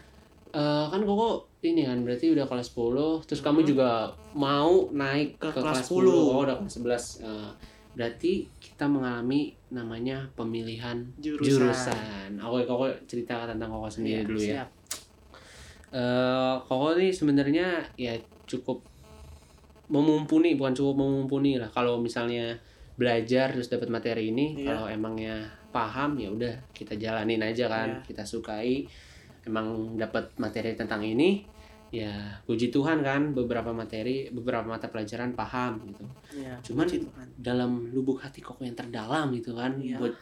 Eh, 0.49 0.87
kan 0.89 1.03
koko 1.03 1.45
ini 1.61 1.85
kan 1.85 2.01
berarti 2.01 2.33
udah 2.33 2.45
kelas 2.45 2.73
10 2.73 3.21
terus 3.23 3.41
kamu 3.41 3.61
Hmm. 3.61 3.69
juga 3.69 3.91
mau 4.33 4.89
naik 4.89 5.37
ke, 5.37 5.47
Ke 5.47 5.61
kelas, 5.61 5.85
kelas 5.85 5.87
10. 5.87 6.09
10. 6.09 6.33
Oh, 6.33 6.41
udah 6.41 6.57
kelas 6.57 6.75
11. 6.75 7.05
Eh, 7.21 7.51
berarti 7.93 8.33
kita 8.57 8.85
mengalami 8.87 9.53
namanya 9.69 10.33
pemilihan 10.33 11.05
Jurusan. 11.15 11.45
jurusan. 11.93 12.31
Oke, 12.41 12.65
Koko 12.65 12.89
cerita 13.05 13.45
tentang 13.45 13.69
Koko 13.69 13.89
sendiri 13.91 14.25
Iya, 14.25 14.25
dulu 14.25 14.39
ya. 14.39 14.49
siap. 14.57 14.69
Eh, 15.93 16.55
Koko 16.63 16.89
nih 16.95 17.11
sebenarnya 17.11 17.67
ya 17.95 18.17
cukup 18.45 18.81
memumpuni, 19.88 20.55
bukan 20.55 20.75
cukup 20.75 20.97
memumpuni 20.99 21.57
lah. 21.57 21.69
Kalau 21.69 21.99
misalnya 21.99 22.57
belajar 22.97 23.52
terus 23.52 23.69
dapat 23.69 23.88
materi 23.88 24.33
ini, 24.33 24.57
Iya. 24.57 24.73
kalau 24.73 24.87
emangnya 24.88 25.37
paham 25.71 26.16
ya 26.16 26.33
udah 26.33 26.55
kita 26.73 26.97
jalanin 26.97 27.40
aja 27.40 27.69
kan, 27.69 27.88
Iya. 28.00 28.05
kita 28.05 28.23
sukai. 28.25 28.88
Emang 29.47 29.95
dapat 29.95 30.35
materi 30.37 30.75
tentang 30.75 31.07
ini, 31.07 31.47
ya 31.95 32.11
puji 32.43 32.75
Tuhan 32.75 32.99
kan 33.00 33.31
beberapa 33.31 33.71
materi, 33.71 34.26
beberapa 34.28 34.66
mata 34.66 34.90
pelajaran 34.90 35.33
paham 35.33 35.78
gitu. 35.87 36.02
Iya, 36.35 36.59
Cuman 36.64 36.85
puji 36.85 37.07
Tuhan. 37.07 37.26
dalam 37.38 37.71
lubuk 37.95 38.19
hati 38.19 38.43
Koko 38.43 38.66
yang 38.66 38.75
terdalam 38.75 39.31
gitu 39.31 39.55
kan, 39.55 39.78
Iya. 39.78 40.02
buat 40.02 40.14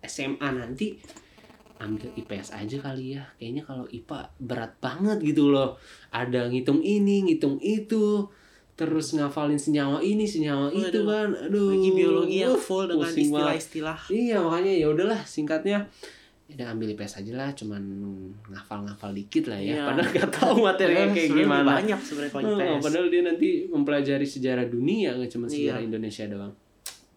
SMA 0.00 0.48
nanti 0.54 0.94
ambil 1.80 2.12
IPS 2.12 2.52
aja 2.52 2.76
kali 2.76 3.16
ya 3.16 3.24
kayaknya 3.40 3.64
kalau 3.64 3.88
IPA 3.88 4.36
berat 4.36 4.76
banget 4.84 5.16
gitu 5.24 5.48
loh 5.48 5.80
ada 6.12 6.44
ngitung 6.52 6.84
ini 6.84 7.24
ngitung 7.24 7.56
itu 7.56 8.28
terus 8.74 9.12
ngafalin 9.12 9.56
senyawa 9.56 10.00
ini 10.00 10.24
senyawa 10.24 10.70
itu 10.70 11.00
kan 11.02 11.30
aduh 11.32 11.70
Lagi 11.70 11.90
biologi 11.92 12.36
yang 12.40 12.56
full 12.56 12.86
dengan 12.86 13.08
istilah-istilah. 13.08 13.98
iya 14.08 14.36
makanya 14.38 14.72
ya 14.72 14.86
udahlah 14.88 15.20
singkatnya 15.22 15.84
ya 16.46 16.52
udah 16.56 16.66
ambil 16.72 16.90
IPS 16.90 17.20
aja 17.20 17.32
lah 17.32 17.50
cuman 17.52 17.82
ngafal-ngafal 18.48 19.12
dikit 19.12 19.46
lah 19.46 19.56
ya 19.56 19.70
Iya. 19.72 19.82
padahal 19.86 20.10
gak 20.10 20.30
tahu 20.32 20.54
materinya 20.60 21.06
kayak 21.08 21.30
gimana 21.30 21.68
Banyak 21.76 21.98
sebenarnya 22.00 22.32
kalau 22.32 22.48
Oh, 22.50 22.78
padahal 22.80 23.06
dia 23.06 23.22
nanti 23.22 23.48
mempelajari 23.66 24.26
sejarah 24.26 24.66
dunia 24.66 25.14
nggak 25.14 25.30
cuma 25.30 25.46
sejarah 25.46 25.78
Iya. 25.78 25.86
Indonesia 25.86 26.24
doang. 26.26 26.52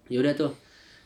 Ya 0.06 0.18
udah 0.20 0.34
tuh. 0.36 0.52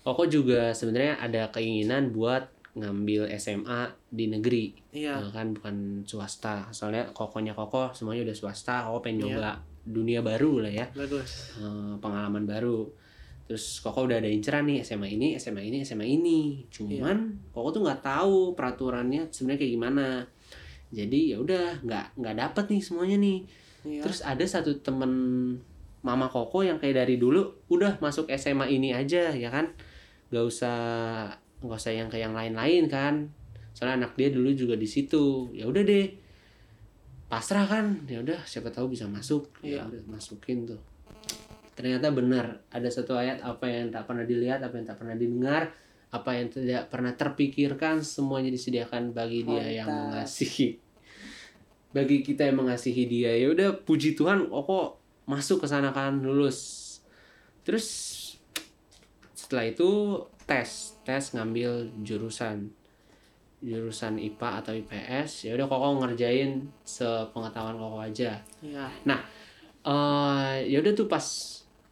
Koko 0.02 0.24
juga 0.26 0.72
sebenarnya 0.72 1.16
ada 1.18 1.48
keinginan 1.50 2.10
buat 2.10 2.48
ngambil 2.74 3.28
SMA 3.34 3.82
di 4.08 4.28
negeri, 4.28 4.76
Iya. 4.90 5.20
eh, 5.20 5.32
kan 5.32 5.52
bukan 5.52 5.76
swasta. 6.04 6.68
Soalnya 6.70 7.12
kokonya 7.12 7.52
koko 7.52 7.92
semuanya 7.92 8.24
udah 8.24 8.36
swasta. 8.36 8.84
Koko 8.84 9.00
pengen 9.02 9.28
Iya. 9.30 9.56
Dunia 9.88 10.20
baru 10.20 10.68
lah 10.68 10.72
ya, 10.72 10.86
Bagus. 10.92 11.56
eh, 11.58 11.96
pengalaman 12.04 12.44
baru. 12.44 12.88
Terus 13.48 13.80
koko 13.80 14.12
udah 14.12 14.20
ada 14.20 14.28
inceran 14.28 14.68
nih 14.68 14.84
SMA 14.84 15.16
ini, 15.16 15.40
SMA 15.40 15.64
ini, 15.64 15.80
SMA 15.88 16.04
ini. 16.04 16.68
Cuman 16.68 17.48
koko 17.56 17.80
tuh 17.80 17.82
nggak 17.88 18.04
tahu 18.04 18.52
peraturannya 18.60 19.32
sebenarnya 19.32 19.60
kayak 19.64 19.74
gimana. 19.80 20.08
Jadi 20.92 21.32
ya 21.32 21.40
udah 21.40 21.80
nggak 21.80 22.06
nggak 22.20 22.36
dapet 22.36 22.66
nih 22.76 22.82
semuanya 22.84 23.18
nih. 23.24 23.40
Iya. 23.88 24.02
Terus 24.04 24.20
ada 24.20 24.44
satu 24.44 24.76
temen 24.84 25.12
mama 26.04 26.28
Koko 26.28 26.64
yang 26.64 26.80
kayak 26.80 27.04
dari 27.04 27.16
dulu 27.16 27.68
udah 27.72 28.00
masuk 28.04 28.28
SMA 28.36 28.68
ini 28.72 28.92
aja 28.92 29.32
ya 29.32 29.50
kan, 29.52 29.72
gak 30.32 30.44
usah 30.44 30.78
gak 31.64 31.80
usah 31.80 31.92
yang 31.96 32.08
kayak 32.12 32.32
yang 32.32 32.36
lain-lain 32.36 32.88
kan. 32.92 33.32
Soalnya 33.72 34.06
anak 34.06 34.20
dia 34.20 34.32
dulu 34.32 34.52
juga 34.52 34.76
di 34.76 34.88
situ. 34.88 35.52
Ya 35.56 35.68
udah 35.68 35.84
deh, 35.84 36.08
pasrah 37.28 37.68
kan. 37.68 38.04
Ya 38.08 38.24
udah 38.24 38.40
siapa 38.44 38.72
tahu 38.72 38.92
bisa 38.96 39.06
masuk. 39.08 39.48
Ya 39.60 39.84
Iya. 39.84 39.92
udah 39.92 40.04
masukin 40.08 40.64
tuh. 40.66 40.80
Ternyata 41.78 42.10
benar 42.10 42.66
ada 42.74 42.90
satu 42.90 43.14
ayat 43.14 43.44
apa 43.46 43.70
yang 43.70 43.94
tak 43.94 44.10
pernah 44.10 44.26
dilihat, 44.26 44.64
apa 44.66 44.82
yang 44.82 44.88
tak 44.90 44.98
pernah 44.98 45.14
didengar, 45.14 45.70
apa 46.08 46.30
yang 46.34 46.48
tidak 46.48 46.88
pernah 46.88 47.14
terpikirkan 47.14 48.00
semuanya 48.00 48.48
disediakan 48.50 49.12
bagi 49.12 49.44
dia 49.44 49.84
yang 49.84 49.88
Mantap. 49.92 50.24
mengasihi 50.24 50.80
bagi 51.92 52.24
kita 52.24 52.48
yang 52.48 52.64
mengasihi 52.64 53.04
dia 53.10 53.32
ya 53.36 53.52
udah 53.52 53.84
puji 53.84 54.16
Tuhan 54.16 54.48
Koko 54.48 55.00
masuk 55.28 55.64
ke 55.64 55.68
sana 55.68 55.92
kan 55.92 56.20
lulus 56.24 56.84
terus 57.68 57.88
setelah 59.36 59.68
itu 59.68 59.90
tes 60.48 60.96
tes 61.04 61.24
ngambil 61.36 61.92
jurusan 62.08 62.72
jurusan 63.60 64.16
IPA 64.16 64.50
atau 64.62 64.72
IPS 64.72 65.50
ya 65.50 65.58
udah 65.58 65.66
Koko 65.66 65.98
ngerjain 66.00 66.62
sepengetahuan 66.84 67.74
Koko 67.76 67.98
aja 68.00 68.38
Iya. 68.62 68.86
eh 69.84 70.56
ya 70.68 70.78
udah 70.78 70.94
tuh 70.94 71.08
pas 71.08 71.26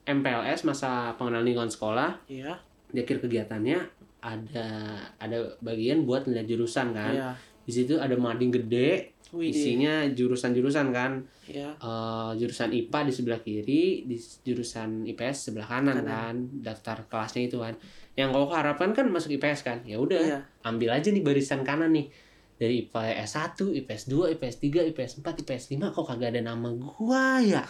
MPLS 0.05 0.61
masa 0.63 1.15
pengenalan 1.17 1.45
lingkungan 1.45 1.71
sekolah 1.71 2.13
Iya. 2.27 2.53
di 2.91 3.01
akhir 3.01 3.17
kegiatannya 3.19 3.79
ada 4.21 4.69
ada 5.17 5.37
bagian 5.59 6.05
buat 6.05 6.25
ngeliat 6.25 6.45
jurusan 6.45 6.93
kan 6.93 7.13
Iya. 7.13 7.31
Di 7.65 7.71
situ 7.71 7.97
ada 7.97 8.13
mading 8.13 8.53
gede 8.53 9.11
Wih. 9.29 9.49
isinya 9.49 10.05
jurusan-jurusan 10.07 10.87
kan 10.89 11.25
Iya. 11.45 11.77
Eh, 11.77 12.31
jurusan 12.37 12.69
IPA 12.71 12.99
di 13.03 13.11
sebelah 13.11 13.37
kiri 13.39 13.85
di 14.03 14.17
jurusan 14.17 15.05
IPS 15.05 15.49
sebelah 15.49 15.67
kanan, 15.67 15.97
Kanan. 15.97 16.05
kan 16.05 16.35
daftar 16.63 17.05
kelasnya 17.05 17.45
itu 17.45 17.57
kan 17.57 17.77
yang 18.13 18.29
kau 18.29 18.47
harapkan 18.47 18.89
kan 18.91 19.05
masuk 19.05 19.33
IPS 19.33 19.61
kan 19.61 19.77
ya 19.83 19.97
udah 19.97 20.21
Iya. 20.21 20.39
ambil 20.63 20.89
aja 20.91 21.09
nih 21.09 21.21
barisan 21.21 21.61
kanan 21.61 21.91
nih 21.91 22.09
dari 22.55 22.81
IPS 22.81 23.31
1, 23.59 23.75
IPS 23.75 24.07
2, 24.07 24.31
IPS 24.31 24.55
3, 24.63 24.87
IPS 24.87 25.11
4, 25.19 25.43
IPS 25.43 25.63
5 25.75 25.91
kok 25.91 26.05
kagak 26.05 26.31
ada 26.31 26.41
nama 26.41 26.71
gua 26.71 27.37
ya 27.37 27.61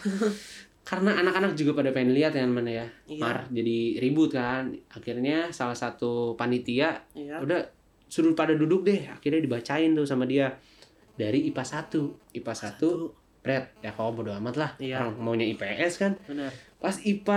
karena 0.86 1.18
anak-anak 1.18 1.52
juga 1.52 1.74
pada 1.74 1.90
pengen 1.90 2.14
lihat 2.14 2.32
ya 2.32 2.46
mana 2.46 2.70
ya 2.70 2.86
Iya. 3.04 3.18
Mar 3.18 3.38
jadi 3.50 3.98
ribut 3.98 4.30
kan 4.30 4.70
akhirnya 4.88 5.50
salah 5.50 5.74
satu 5.74 6.32
panitia 6.32 7.02
Iya. 7.12 7.42
udah 7.42 7.60
suruh 8.16 8.32
pada 8.32 8.56
duduk 8.56 8.88
deh 8.88 9.04
akhirnya 9.12 9.44
dibacain 9.44 9.92
tuh 9.92 10.08
sama 10.08 10.24
dia. 10.24 10.56
Dari 11.16 11.48
IPA 11.52 11.64
1 11.92 12.40
IPA 12.40 12.52
1 12.80 13.44
Pret. 13.44 13.64
Ya 13.84 13.92
kau 13.92 14.16
bodo 14.16 14.32
amat 14.32 14.56
lah. 14.56 14.70
Iya. 14.80 15.04
orang 15.04 15.20
maunya 15.20 15.44
IPS 15.44 15.92
kan. 16.00 16.16
Bener. 16.24 16.48
pas 16.76 16.92
IPA 16.92 17.36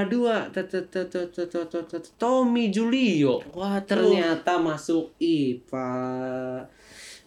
2 0.52 2.16
Tommy 2.16 2.72
Julio. 2.72 3.44
Wah 3.52 3.80
ternyata 3.84 4.56
masuk 4.60 5.16
IPA 5.20 5.92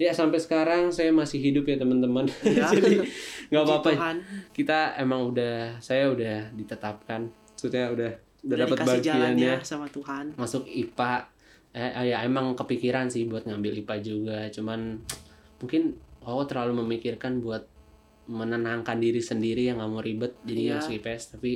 ya 0.00 0.10
sampai 0.10 0.40
sekarang 0.40 0.90
saya 0.90 1.12
masih 1.12 1.40
hidup 1.40 1.68
ya 1.68 1.76
teman-teman. 1.76 2.24
Ya. 2.44 2.68
jadi 2.74 3.04
nggak 3.52 3.64
apa-apa. 3.64 4.16
Kita 4.52 4.96
emang 4.96 5.28
udah 5.32 5.76
saya 5.80 6.08
udah 6.08 6.52
ditetapkan. 6.56 7.28
Sudah 7.56 7.92
udah 7.92 8.10
udah, 8.42 8.56
udah 8.56 8.66
dapat 8.66 8.78
bagiannya. 8.82 9.62
sama 9.62 9.86
Tuhan. 9.88 10.34
Masuk 10.34 10.66
IPA 10.66 11.30
eh, 11.72 12.12
ya 12.12 12.20
emang 12.22 12.52
kepikiran 12.52 13.08
sih 13.08 13.24
buat 13.24 13.44
ngambil 13.44 13.80
IPA 13.80 13.96
juga 14.00 14.38
cuman 14.48 15.00
mungkin 15.58 15.96
oh 16.22 16.44
terlalu 16.44 16.84
memikirkan 16.84 17.40
buat 17.40 17.64
menenangkan 18.28 18.96
diri 18.96 19.18
sendiri 19.18 19.66
yang 19.66 19.82
nggak 19.82 19.90
mau 19.90 20.00
ribet 20.00 20.32
jadi 20.44 20.60
Iya. 20.62 20.72
masuk 20.78 20.92
IPS 20.94 21.22
tapi 21.34 21.52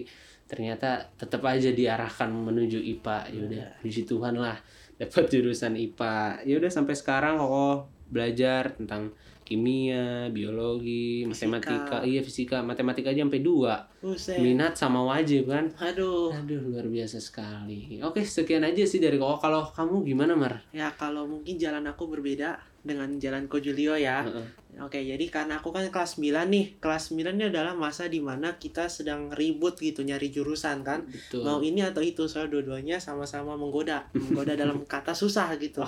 ternyata 0.47 1.11
tetap 1.15 1.43
aja 1.43 1.71
diarahkan 1.71 2.31
menuju 2.31 2.79
IPA 2.79 3.19
ya 3.31 3.41
udah 3.45 3.65
Iya. 3.71 3.81
puji 3.83 4.03
Tuhan 4.05 4.35
lah 4.37 4.59
dapat 4.97 5.25
jurusan 5.29 5.75
IPA 5.77 6.15
ya 6.43 6.55
udah 6.57 6.71
sampai 6.73 6.95
sekarang 6.97 7.39
kok 7.39 7.87
belajar 8.09 8.75
tentang 8.75 9.15
kimia 9.47 10.27
biologi 10.35 11.23
Fisika. 11.31 11.47
matematika 11.47 11.97
iya 12.03 12.21
fisika 12.21 12.57
matematika 12.67 13.15
aja 13.15 13.23
sampai 13.23 13.41
dua 13.47 13.87
Buset. 14.03 14.43
minat 14.43 14.75
sama 14.75 15.07
wajib 15.07 15.47
kan 15.47 15.71
Aduh. 15.79 16.35
Aduh 16.35 16.59
luar 16.67 16.91
biasa 16.91 17.23
sekali. 17.23 18.03
Oke 18.03 18.27
sekian 18.27 18.67
aja 18.67 18.83
sih 18.83 18.99
dari 18.99 19.17
koko. 19.17 19.39
Kalau 19.39 19.63
kamu 19.71 20.03
gimana 20.03 20.35
Mar? 20.35 20.67
Ya 20.75 20.91
kalau 20.99 21.31
mungkin 21.31 21.55
jalan 21.57 21.87
aku 21.87 22.11
berbeda 22.11 22.59
dengan 22.87 23.11
jalan 23.19 23.51
Ko 23.51 23.59
Julio 23.59 23.99
ya. 23.99 24.23
Heeh. 24.23 24.47
Oke, 24.77 25.03
jadi 25.03 25.27
karena 25.33 25.59
aku 25.59 25.73
kan 25.73 25.89
kelas 25.89 26.21
9 26.21 26.47
nih. 26.53 26.79
Kelas 26.79 27.11
9 27.11 27.35
ini 27.35 27.49
adalah 27.51 27.73
masa 27.75 28.07
di 28.07 28.21
mana 28.23 28.61
kita 28.61 28.87
sedang 28.87 29.33
ribut 29.33 29.75
gitu 29.81 30.05
nyari 30.07 30.29
jurusan 30.31 30.85
kan. 30.87 31.03
Betul. 31.09 31.43
Mau 31.43 31.59
ini 31.65 31.81
atau 31.83 32.05
itu, 32.05 32.29
soalnya 32.29 32.61
dua-duanya 32.61 33.01
sama-sama 33.03 33.57
menggoda. 33.59 34.07
Menggoda 34.15 34.55
dalam 34.55 34.85
kata 34.85 35.17
susah 35.17 35.57
gitu. 35.59 35.83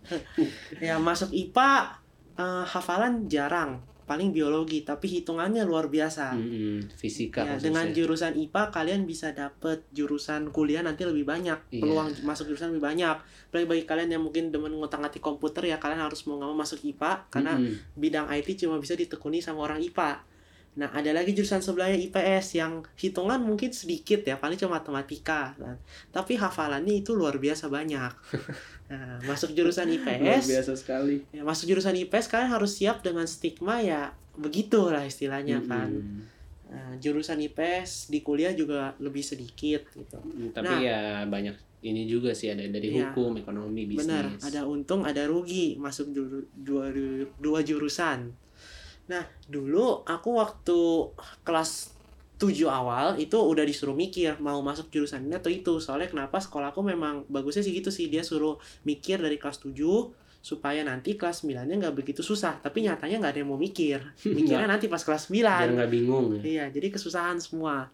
ya 0.80 0.96
masuk 0.96 1.30
IPA 1.30 2.00
eh, 2.32 2.64
hafalan 2.64 3.26
jarang. 3.26 3.80
Paling 4.02 4.34
biologi, 4.34 4.82
tapi 4.82 5.06
hitungannya 5.06 5.62
luar 5.62 5.86
biasa. 5.86 6.34
Mm-mm, 6.34 6.90
fisika 6.92 7.40
Ya, 7.40 7.54
khususnya. 7.54 7.62
dengan 7.62 7.86
jurusan 7.94 8.34
IPA 8.34 8.62
kalian 8.68 9.00
bisa 9.04 9.30
dapet 9.30 9.86
jurusan 9.90 10.50
kuliah 10.50 10.82
nanti 10.82 11.06
lebih 11.06 11.22
banyak 11.22 11.70
Iya. 11.70 11.78
peluang 11.78 12.10
masuk 12.20 12.50
jurusan 12.50 12.74
lebih 12.74 12.82
banyak. 12.84 13.16
Apalagi 13.46 13.66
bagi 13.68 13.84
kalian 13.84 14.10
yang 14.10 14.22
mungkin 14.24 14.50
demen 14.50 14.74
ngutang-ngatik 14.74 15.18
komputer 15.20 15.62
ya 15.64 15.78
kalian 15.78 16.02
harus 16.02 16.26
mau 16.26 16.36
nggak 16.36 16.48
mau 16.48 16.58
masuk 16.58 16.82
IPA 16.82 17.30
karena 17.30 17.54
Mm-mm. 17.54 17.94
bidang 17.94 18.26
IT 18.28 18.58
cuma 18.58 18.76
bisa 18.76 18.94
ditekuni 18.94 19.38
sama 19.38 19.62
orang 19.62 19.78
IPA. 19.78 20.26
Nah, 20.70 20.86
ada 20.88 21.10
lagi 21.10 21.30
jurusan 21.30 21.58
sebelahnya 21.58 21.98
IPS 21.98 22.54
yang 22.54 22.72
hitungan 22.94 23.38
mungkin 23.38 23.70
sedikit 23.70 24.22
ya, 24.22 24.38
paling 24.38 24.54
cuma 24.54 24.78
matematika. 24.78 25.58
Nah, 25.58 25.74
tapi 26.08 26.34
hafalannya 26.34 26.94
itu 26.96 27.12
luar 27.12 27.36
biasa 27.36 27.66
banyak. 27.68 28.12
Nah, 28.90 29.22
masuk 29.22 29.54
jurusan 29.54 29.86
luar 29.86 30.02
IPS, 30.02 30.50
biasa 30.50 30.72
sekali. 30.74 31.22
ya, 31.30 31.46
masuk 31.46 31.70
jurusan 31.70 31.94
IPS 31.96 32.26
kalian 32.26 32.50
harus 32.50 32.74
siap 32.74 32.98
dengan 33.00 33.22
stigma 33.22 33.78
ya 33.78 34.10
begitulah 34.34 35.06
istilahnya 35.06 35.62
kan. 35.62 35.86
Mm-mm. 35.88 36.26
Nah, 36.66 36.98
jurusan 36.98 37.38
IPS 37.40 38.06
di 38.08 38.18
kuliah 38.18 38.50
juga 38.50 38.98
lebih 38.98 39.22
sedikit 39.22 39.86
gitu. 39.90 40.18
Mm, 40.18 40.50
Tapi 40.50 40.66
Nah. 40.68 40.80
ya 40.82 40.98
banyak 41.22 41.54
ini 41.80 42.02
juga 42.04 42.34
sih 42.34 42.50
ada 42.50 42.66
dari 42.66 42.90
Iya. 42.92 43.14
hukum, 43.14 43.38
ekonomi, 43.38 43.86
bisnis. 43.86 44.10
Benar, 44.10 44.26
ada 44.42 44.60
untung, 44.66 45.06
ada 45.06 45.22
rugi 45.24 45.78
masuk 45.78 46.10
juru- 46.10 46.50
dua 46.52 46.90
dua 47.36 47.62
jurusan. 47.62 48.34
Nah, 49.10 49.26
dulu 49.50 50.06
aku 50.06 50.38
waktu 50.38 50.78
kelas 51.42 51.98
tujuh 52.40 52.72
awal 52.72 53.20
itu 53.20 53.36
udah 53.36 53.68
disuruh 53.68 53.92
mikir 53.92 54.40
mau 54.40 54.62
masuk 54.64 54.88
jurusan 54.88 55.26
ini 55.26 55.36
atau 55.36 55.52
itu. 55.52 55.76
Soalnya 55.82 56.08
kenapa 56.08 56.40
sekolahku 56.40 56.80
memang 56.80 57.26
bagusnya 57.28 57.60
sih 57.66 57.74
gitu 57.74 57.90
sih. 57.92 58.08
Dia 58.08 58.22
suruh 58.22 58.56
mikir 58.86 59.20
dari 59.20 59.36
kelas 59.36 59.60
7 59.60 59.76
supaya 60.40 60.80
nanti 60.80 61.20
kelas 61.20 61.44
9 61.44 61.68
nya 61.68 61.76
nggak 61.76 61.92
begitu 61.92 62.24
susah. 62.24 62.62
Tapi 62.64 62.88
nyatanya 62.88 63.20
nggak 63.20 63.32
ada 63.36 63.40
yang 63.44 63.50
mau 63.52 63.60
mikir. 63.60 64.00
Mikirnya 64.38 64.70
nanti 64.70 64.88
pas 64.88 65.04
kelas 65.04 65.28
9 65.28 65.36
biar 65.36 65.70
nggak 65.74 65.92
bingung 65.92 66.26
ya. 66.38 66.40
Iya, 66.40 66.64
jadi 66.80 66.88
kesusahan 66.88 67.36
semua. 67.42 67.92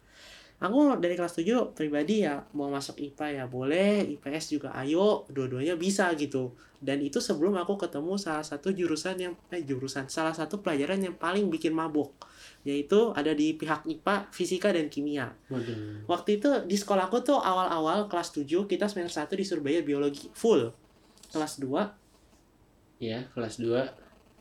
Aku 0.56 0.96
dari 0.96 1.20
kelas 1.20 1.36
7 1.36 1.76
pribadi 1.76 2.24
ya 2.24 2.40
mau 2.56 2.72
masuk 2.72 2.96
IPA 2.96 3.26
ya 3.28 3.44
boleh, 3.44 4.08
IPS 4.16 4.56
juga 4.56 4.72
ayo, 4.80 5.28
dua-duanya 5.28 5.76
bisa 5.76 6.08
gitu. 6.16 6.56
Dan 6.80 7.04
itu 7.04 7.20
sebelum 7.20 7.60
aku 7.60 7.76
ketemu 7.76 8.16
salah 8.16 8.40
satu 8.40 8.72
jurusan 8.72 9.20
yang 9.20 9.34
eh 9.52 9.60
jurusan 9.60 10.08
salah 10.08 10.32
satu 10.32 10.64
pelajaran 10.64 10.96
yang 11.00 11.16
paling 11.16 11.52
bikin 11.52 11.76
mabuk 11.76 12.12
yaitu 12.66 13.14
ada 13.14 13.30
di 13.30 13.54
pihak 13.54 13.86
IPA, 13.86 14.32
fisika 14.34 14.74
dan 14.74 14.90
kimia. 14.90 15.30
Waduh. 15.46 16.08
Waktu 16.10 16.42
itu 16.42 16.50
di 16.66 16.74
sekolahku 16.74 17.22
tuh 17.22 17.38
awal-awal 17.38 18.10
kelas 18.10 18.34
7 18.34 18.66
kita 18.66 18.90
semester 18.90 19.28
1 19.28 19.38
disuruh 19.38 19.62
bayar 19.62 19.86
biologi 19.86 20.32
full. 20.34 20.72
Kelas 21.30 21.62
2 21.62 22.06
ya 22.96 23.28
kelas 23.36 23.60
2 23.60 23.76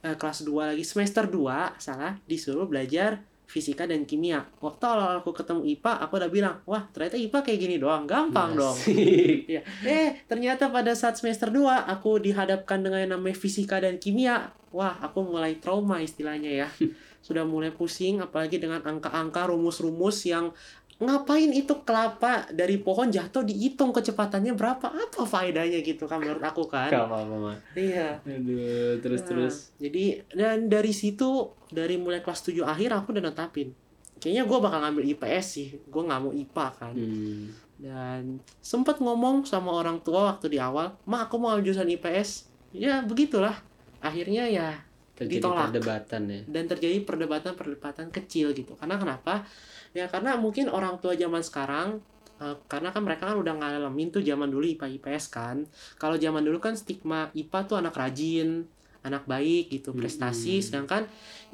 eh, 0.05 0.15
kelas 0.15 0.47
2 0.47 0.71
lagi 0.71 0.83
semester 0.87 1.27
2 1.27 1.75
salah 1.75 2.15
disuruh 2.23 2.65
belajar 2.65 3.19
fisika 3.45 3.85
dan 3.85 4.03
kimia. 4.03 4.45
Waktu 4.59 4.83
awal 4.85 5.21
aku 5.21 5.31
ketemu 5.33 5.61
IPA, 5.77 5.93
aku 6.05 6.13
udah 6.17 6.31
bilang, 6.33 6.55
wah 6.65 6.83
ternyata 6.89 7.17
IPA 7.17 7.39
kayak 7.45 7.59
gini 7.61 7.75
doang, 7.77 8.03
gampang 8.09 8.57
dong. 8.57 8.73
Asik. 8.73 9.45
Ya. 9.45 9.61
Eh, 9.85 10.25
ternyata 10.25 10.69
pada 10.73 10.91
saat 10.97 11.17
semester 11.17 11.53
2 11.53 11.89
aku 11.89 12.17
dihadapkan 12.19 12.81
dengan 12.81 12.99
yang 13.05 13.13
namanya 13.17 13.37
fisika 13.37 13.77
dan 13.77 14.01
kimia. 14.01 14.53
Wah, 14.75 14.99
aku 14.99 15.23
mulai 15.23 15.55
trauma 15.61 16.03
istilahnya 16.03 16.51
ya. 16.51 16.67
Sudah 17.25 17.41
mulai 17.47 17.73
pusing 17.73 18.21
apalagi 18.21 18.61
dengan 18.61 18.85
angka-angka 18.85 19.49
rumus-rumus 19.49 20.25
yang 20.29 20.53
ngapain 20.95 21.51
itu 21.51 21.83
kelapa 21.83 22.47
dari 22.55 22.79
pohon 22.79 23.11
jatuh 23.11 23.43
dihitung 23.43 23.91
kecepatannya 23.91 24.55
berapa? 24.55 24.87
Apa 24.87 25.27
faedahnya 25.27 25.83
gitu 25.83 26.07
kan 26.07 26.23
menurut 26.23 26.39
aku 26.39 26.63
kan? 26.71 26.87
Gak 26.87 27.11
apa-apa 27.11 27.35
mah 27.35 27.57
Iya. 27.75 28.15
aduh 28.23 28.95
terus 29.03 29.21
Nah, 29.23 29.27
terus 29.27 29.55
Jadi 29.75 30.23
dan 30.31 30.71
dari 30.71 30.95
situ 30.95 31.51
dari 31.67 31.99
mulai 31.99 32.23
kelas 32.23 32.47
7 32.47 32.63
akhir 32.63 32.95
aku 32.95 33.11
udah 33.11 33.23
netapin. 33.27 33.75
Kayaknya 34.23 34.43
gue 34.47 34.57
bakal 34.63 34.79
ngambil 34.87 35.03
IPS 35.11 35.45
sih. 35.51 35.67
Gue 35.91 36.07
nggak 36.07 36.21
mau 36.23 36.31
IPA 36.31 36.67
kan. 36.79 36.93
hmm. 36.95 37.43
Dan 37.75 38.39
sempet 38.63 39.03
ngomong 39.03 39.43
sama 39.43 39.75
orang 39.75 39.99
tua 39.99 40.31
waktu 40.31 40.47
di 40.47 40.63
awal, 40.63 40.95
"Ma, 41.03 41.27
aku 41.27 41.35
mau 41.35 41.51
ambil 41.51 41.67
jurusan 41.75 41.91
IPS." 41.91 42.47
Ya, 42.71 43.03
begitulah. 43.03 43.59
Akhirnya 43.99 44.47
ya 44.47 44.79
terjadi 45.15 45.47
Ditolak. 45.47 45.71
perdebatan 45.71 46.21
ya 46.27 46.41
dan 46.45 46.63
terjadi 46.67 46.97
perdebatan-perdebatan 47.07 48.11
kecil 48.11 48.51
gitu. 48.51 48.75
Karena 48.75 48.99
kenapa? 48.99 49.47
Ya 49.95 50.11
karena 50.11 50.35
mungkin 50.35 50.67
orang 50.67 50.99
tua 50.99 51.15
zaman 51.15 51.39
sekarang 51.39 52.03
eh, 52.43 52.55
karena 52.67 52.91
kan 52.91 53.01
mereka 53.01 53.31
kan 53.31 53.39
udah 53.39 53.55
ngalamin 53.55 54.11
tuh 54.11 54.19
zaman 54.19 54.51
dulu 54.51 54.67
IPA 54.67 54.99
IPS 54.99 55.25
kan. 55.31 55.63
Kalau 55.95 56.19
zaman 56.19 56.43
dulu 56.43 56.59
kan 56.59 56.75
stigma 56.75 57.31
IPA 57.31 57.59
tuh 57.63 57.75
anak 57.79 57.95
rajin, 57.95 58.67
anak 59.07 59.23
baik 59.23 59.71
gitu, 59.71 59.95
prestasi. 59.95 60.59
Mm-mm. 60.59 60.65
Sedangkan 60.67 61.01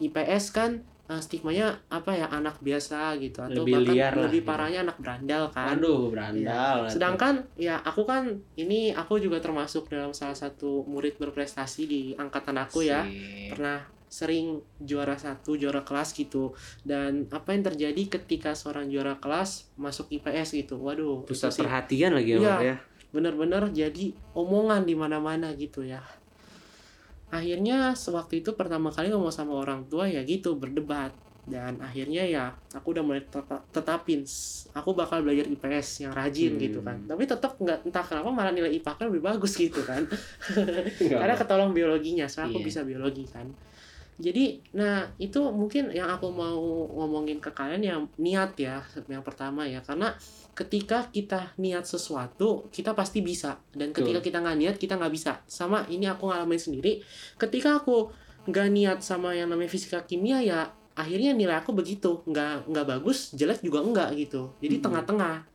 IPS 0.02 0.44
kan 0.52 0.82
eh, 1.12 1.20
stigmanya 1.20 1.68
apa 1.88 2.16
ya 2.16 2.28
anak 2.28 2.56
biasa 2.60 3.20
gitu 3.20 3.44
atau 3.44 3.68
Lebih 3.68 3.74
bahkan 3.76 3.92
liar 3.92 4.14
lah 4.14 4.24
lebih 4.26 4.40
gitu. 4.40 4.48
parahnya 4.48 4.80
anak 4.82 4.98
berandal 4.98 5.44
kan. 5.50 5.68
aduh 5.76 6.02
berandal 6.08 6.78
Iya. 6.82 6.90
Sedangkan 6.90 7.34
ya 7.60 7.76
aku 7.78 8.08
kan 8.08 8.24
ini 8.56 8.96
aku 8.96 9.20
juga 9.20 9.38
termasuk 9.38 9.86
dalam 9.88 10.12
salah 10.12 10.34
satu 10.34 10.88
murid 10.88 11.20
berprestasi 11.20 11.82
di 11.84 12.02
angkatan 12.16 12.56
aku 12.56 12.82
ya 12.82 13.04
Sip. 13.04 13.52
pernah 13.52 13.84
sering 14.08 14.60
juara 14.78 15.16
satu 15.16 15.56
juara 15.56 15.82
kelas 15.82 16.12
gitu 16.12 16.52
dan 16.82 17.28
apa 17.28 17.52
yang 17.52 17.64
terjadi 17.66 18.04
ketika 18.14 18.52
seorang 18.52 18.88
juara 18.88 19.16
kelas 19.18 19.72
masuk 19.76 20.12
IPS 20.12 20.56
gitu 20.58 20.76
waduh 20.78 21.24
pusat 21.24 21.52
perhatian 21.56 22.12
lagi 22.14 22.36
ya 22.36 22.40
Iya. 22.40 22.56
Ya 22.62 22.76
bener-bener 23.12 23.68
jadi 23.70 24.16
omongan 24.32 24.88
di 24.88 24.96
mana-mana 24.96 25.52
gitu 25.54 25.84
ya 25.84 26.00
akhirnya 27.32 27.96
sewaktu 27.96 28.44
itu 28.44 28.54
pertama 28.54 28.92
kali 28.92 29.10
ngomong 29.10 29.32
sama 29.32 29.56
orang 29.56 29.88
tua 29.88 30.06
ya 30.06 30.22
gitu 30.22 30.56
berdebat. 30.56 31.16
Dan 31.42 31.82
akhirnya 31.82 32.22
ya 32.22 32.44
aku 32.70 32.94
udah 32.94 33.02
mulai 33.02 33.26
teta- 33.26 33.66
tetapin 33.74 34.22
aku 34.72 34.94
bakal 34.94 35.26
belajar 35.26 35.50
IPS 35.50 36.06
yang 36.06 36.14
rajin 36.14 36.54
Hmm. 36.54 36.62
gitu 36.62 36.80
kan. 36.86 37.02
Tapi 37.08 37.24
tetap 37.26 37.58
nggak 37.58 37.90
entah 37.90 38.06
kenapa 38.06 38.30
malah 38.30 38.54
nilai 38.54 38.70
IPA 38.78 38.92
kan 38.94 39.06
lebih 39.10 39.26
bagus 39.26 39.58
gitu 39.58 39.82
kan. 39.82 40.06
Karena 41.12 41.34
ketolong 41.34 41.74
biologinya 41.74 42.30
soalnya 42.30 42.54
aku 42.54 42.60
Iya. 42.62 42.68
bisa 42.70 42.82
biologi 42.86 43.26
kan 43.26 43.50
jadi 44.22 44.62
nah 44.78 45.10
itu 45.18 45.42
mungkin 45.50 45.90
yang 45.90 46.08
aku 46.14 46.30
mau 46.30 46.88
ngomongin 46.94 47.42
ke 47.42 47.50
kalian 47.52 47.82
yang 47.82 48.02
niat 48.22 48.54
ya 48.56 48.86
yang 49.10 49.26
pertama 49.26 49.66
ya. 49.66 49.82
Karena 49.82 50.14
ketika 50.54 51.10
kita 51.10 51.58
niat 51.58 51.90
sesuatu 51.90 52.70
kita 52.70 52.94
pasti 52.94 53.26
bisa. 53.26 53.58
Dan 53.74 53.92
ketika 53.92 54.22
kita 54.22 54.38
nggak 54.40 54.58
niat 54.62 54.76
kita 54.78 54.96
nggak 54.96 55.12
bisa. 55.12 55.42
Sama 55.50 55.90
ini 55.90 56.06
aku 56.06 56.30
ngalamin 56.30 56.62
sendiri. 56.62 57.02
Ketika 57.42 57.82
aku 57.82 58.14
nggak 58.46 58.68
niat 58.70 59.00
sama 59.02 59.34
yang 59.34 59.50
namanya 59.50 59.74
fisika 59.74 60.06
kimia 60.06 60.42
ya 60.46 60.70
akhirnya 60.94 61.34
nilai 61.34 61.58
aku 61.58 61.74
begitu. 61.74 62.22
Nggak 62.30 62.70
nggak 62.70 62.86
bagus 62.86 63.34
jelek 63.34 63.66
juga 63.66 63.82
enggak 63.82 64.14
gitu. 64.16 64.54
Jadi 64.62 64.78
Mm-mm. 64.78 64.86
tengah-tengah 64.86 65.51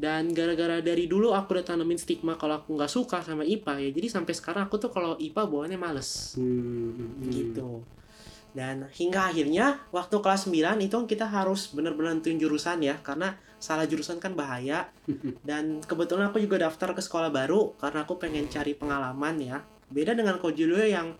dan 0.00 0.32
gara-gara 0.32 0.80
dari 0.80 1.04
dulu 1.04 1.36
aku 1.36 1.60
udah 1.60 1.76
tanamin 1.76 2.00
stigma 2.00 2.32
kalau 2.40 2.64
aku 2.64 2.72
nggak 2.72 2.88
suka 2.88 3.20
sama 3.20 3.44
IPA 3.44 3.84
ya. 3.84 3.90
Jadi 3.92 4.08
sampai 4.08 4.32
sekarang 4.32 4.64
aku 4.64 4.80
tuh 4.80 4.88
kalau 4.88 5.20
IPA 5.20 5.44
bawaannya 5.44 5.76
males. 5.76 6.40
Hmm, 6.40 6.96
hmm, 6.96 7.10
hmm. 7.20 7.28
gitu. 7.28 7.70
Dan 8.56 8.88
hingga 8.96 9.28
akhirnya 9.28 9.84
waktu 9.92 10.16
kelas 10.24 10.48
9 10.48 10.80
itu 10.80 10.96
kita 11.04 11.28
harus 11.28 11.68
bener-bener 11.76 12.16
nentuin 12.16 12.40
jurusan 12.40 12.80
ya. 12.80 12.96
Karena 13.04 13.36
salah 13.60 13.84
jurusan 13.84 14.16
kan 14.16 14.32
bahaya. 14.32 14.88
Dan 15.48 15.84
kebetulan 15.84 16.32
aku 16.32 16.40
juga 16.40 16.64
daftar 16.64 16.96
ke 16.96 17.04
sekolah 17.04 17.28
baru 17.28 17.76
karena 17.76 18.08
aku 18.08 18.16
pengen 18.16 18.48
cari 18.48 18.72
pengalaman 18.72 19.36
ya. 19.36 19.60
Beda 19.92 20.16
dengan 20.16 20.40
kau 20.40 20.48
dulu 20.48 20.80
yang 20.80 21.12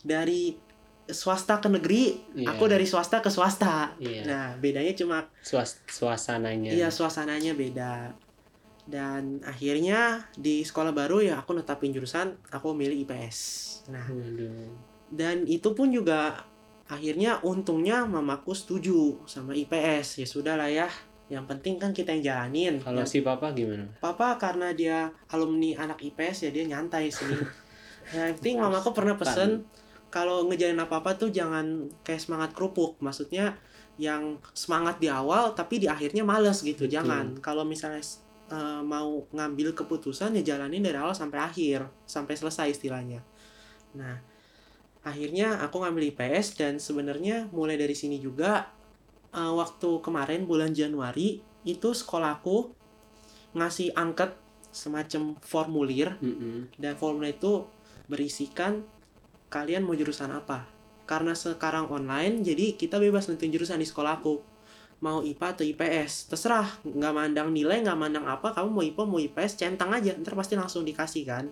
dari 0.00 0.56
swasta 1.04 1.58
ke 1.58 1.68
negeri 1.68 2.14
Iya. 2.32 2.52
aku 2.52 2.64
dari 2.66 2.84
swasta 2.84 3.18
ke 3.18 3.28
swasta. 3.28 3.90
Iya. 3.96 4.22
nah 4.24 4.46
bedanya 4.56 4.92
cuma 4.92 5.26
Suas- 5.40 5.82
suasananya. 5.86 6.70
Iya 6.70 6.88
suasananya 6.88 7.52
beda. 7.52 8.14
Dan 8.82 9.38
akhirnya 9.40 10.26
di 10.34 10.60
sekolah 10.60 10.90
baru 10.90 11.22
ya 11.22 11.38
aku 11.38 11.54
netapin 11.54 11.90
jurusan 11.90 12.34
aku 12.48 12.74
milih 12.74 13.06
IPS 13.06 13.38
nah 13.84 14.02
Waduh. 14.04 14.74
dan 15.08 15.42
itu 15.44 15.70
pun 15.70 15.86
juga 15.88 16.42
akhirnya 16.84 17.38
untungnya 17.40 18.02
mamaku 18.04 18.50
setuju 18.52 19.22
sama 19.24 19.54
IPS 19.54 20.18
ya 20.18 20.26
sudah 20.26 20.54
lah 20.54 20.66
ya 20.66 20.86
yang 21.26 21.46
penting 21.46 21.78
kan 21.78 21.90
kita 21.90 22.10
yang 22.10 22.22
jalanin. 22.22 22.74
Kalau 22.78 23.00
Ya, 23.00 23.06
si 23.08 23.22
papa 23.22 23.50
gimana? 23.50 23.88
Papa 23.98 24.36
karena 24.36 24.70
dia 24.70 25.08
alumni 25.26 25.72
anak 25.74 26.02
IPS 26.02 26.44
ya 26.44 26.50
dia 26.52 26.66
nyantai 26.68 27.08
ya, 27.08 27.14
yang 28.28 28.34
penting 28.36 28.58
mamaku 28.60 28.90
pernah 28.92 29.14
pesen 29.16 29.62
kalau 30.12 30.44
ngejalin 30.44 30.76
apa 30.76 31.00
apa 31.00 31.16
tuh 31.16 31.32
jangan 31.32 31.88
kayak 32.04 32.20
semangat 32.20 32.52
kerupuk. 32.52 33.00
Maksudnya 33.00 33.56
yang 33.96 34.36
semangat 34.52 35.00
di 35.00 35.08
awal 35.08 35.56
tapi 35.56 35.80
di 35.80 35.88
akhirnya 35.88 36.20
males 36.20 36.60
gitu. 36.60 36.84
Betul. 36.84 37.00
jangan. 37.00 37.40
Kalau 37.40 37.64
misalnya 37.64 38.04
eh, 38.52 38.82
mau 38.84 39.24
ngambil 39.32 39.72
keputusan 39.72 40.36
ya 40.36 40.54
jalanin 40.54 40.84
dari 40.84 41.00
awal 41.00 41.16
sampai 41.16 41.40
akhir. 41.40 41.88
Sampai 42.04 42.36
selesai 42.36 42.68
istilahnya. 42.76 43.24
Nah 43.96 44.20
akhirnya 45.02 45.64
aku 45.64 45.82
ngambil 45.82 46.14
IPS 46.14 46.60
dan 46.60 46.76
sebenarnya 46.76 47.48
mulai 47.50 47.80
dari 47.80 47.96
sini 47.96 48.20
juga 48.20 48.68
eh, 49.32 49.52
waktu 49.56 50.04
kemarin 50.04 50.44
bulan 50.44 50.76
Januari 50.76 51.40
itu 51.64 51.88
sekolahku 51.96 52.68
ngasih 53.56 53.96
angket 53.96 54.36
semacam 54.72 55.40
formulir. 55.40 56.20
Mm-mm. 56.20 56.68
dan 56.76 57.00
formulir 57.00 57.32
itu 57.32 57.64
berisikan 58.12 58.84
kalian 59.52 59.84
mau 59.84 59.92
jurusan 59.92 60.32
apa? 60.32 60.64
Karena 61.04 61.36
sekarang 61.36 61.92
online 61.92 62.40
jadi 62.40 62.72
kita 62.72 62.96
bebas 62.96 63.28
nentuin 63.28 63.52
jurusan 63.52 63.76
di 63.76 63.84
sekolahku 63.84 64.40
mau 65.04 65.20
IPA 65.20 65.46
atau 65.52 65.64
IPS 65.68 66.32
terserah. 66.32 66.80
Nggak 66.88 67.12
mandang 67.12 67.48
nilai 67.52 67.84
nggak 67.84 67.98
mandang 68.00 68.24
apa 68.24 68.56
kamu 68.56 68.68
mau 68.72 68.80
IPA 68.80 69.02
mau 69.04 69.20
IPS 69.20 69.52
centang 69.60 69.92
aja. 69.92 70.16
Ntar 70.16 70.32
pasti 70.32 70.56
langsung 70.56 70.88
dikasih 70.88 71.28
kan. 71.28 71.44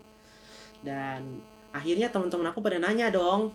Dan 0.81 1.45
akhirnya 1.77 2.09
teman-teman 2.09 2.49
aku 2.51 2.65
pada 2.65 2.81
nanya 2.81 3.13
dong 3.13 3.53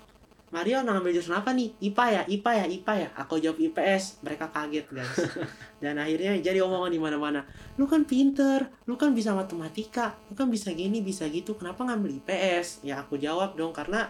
Mario 0.55 0.79
ngambil 0.87 1.11
jurusan 1.11 1.35
apa 1.35 1.51
nih? 1.51 1.75
IPA 1.83 2.05
ya 2.07 2.21
IPA 2.31 2.51
ya 2.55 2.65
IPA 2.79 2.93
ya. 2.95 3.09
Aku 3.19 3.35
jawab 3.43 3.59
IPS 3.59 4.23
mereka 4.23 4.47
kaget 4.47 4.87
guys. 4.87 5.11
Dan 5.83 5.99
akhirnya 5.99 6.39
jadi 6.39 6.63
omongan 6.63 6.95
di 6.95 7.01
mana-mana. 7.03 7.43
Lu 7.75 7.83
kan 7.91 8.07
pinter 8.07 8.71
lu 8.87 8.95
kan 8.95 9.11
bisa 9.11 9.35
matematika 9.35 10.15
lu 10.31 10.39
kan 10.39 10.47
bisa 10.47 10.71
gini 10.71 11.03
bisa 11.03 11.27
gitu. 11.27 11.59
Kenapa 11.59 11.83
ngambil 11.83 12.23
IPS 12.23 12.87
ya 12.87 13.03
aku 13.03 13.19
jawab 13.19 13.59
dong 13.59 13.75
karena 13.75 14.07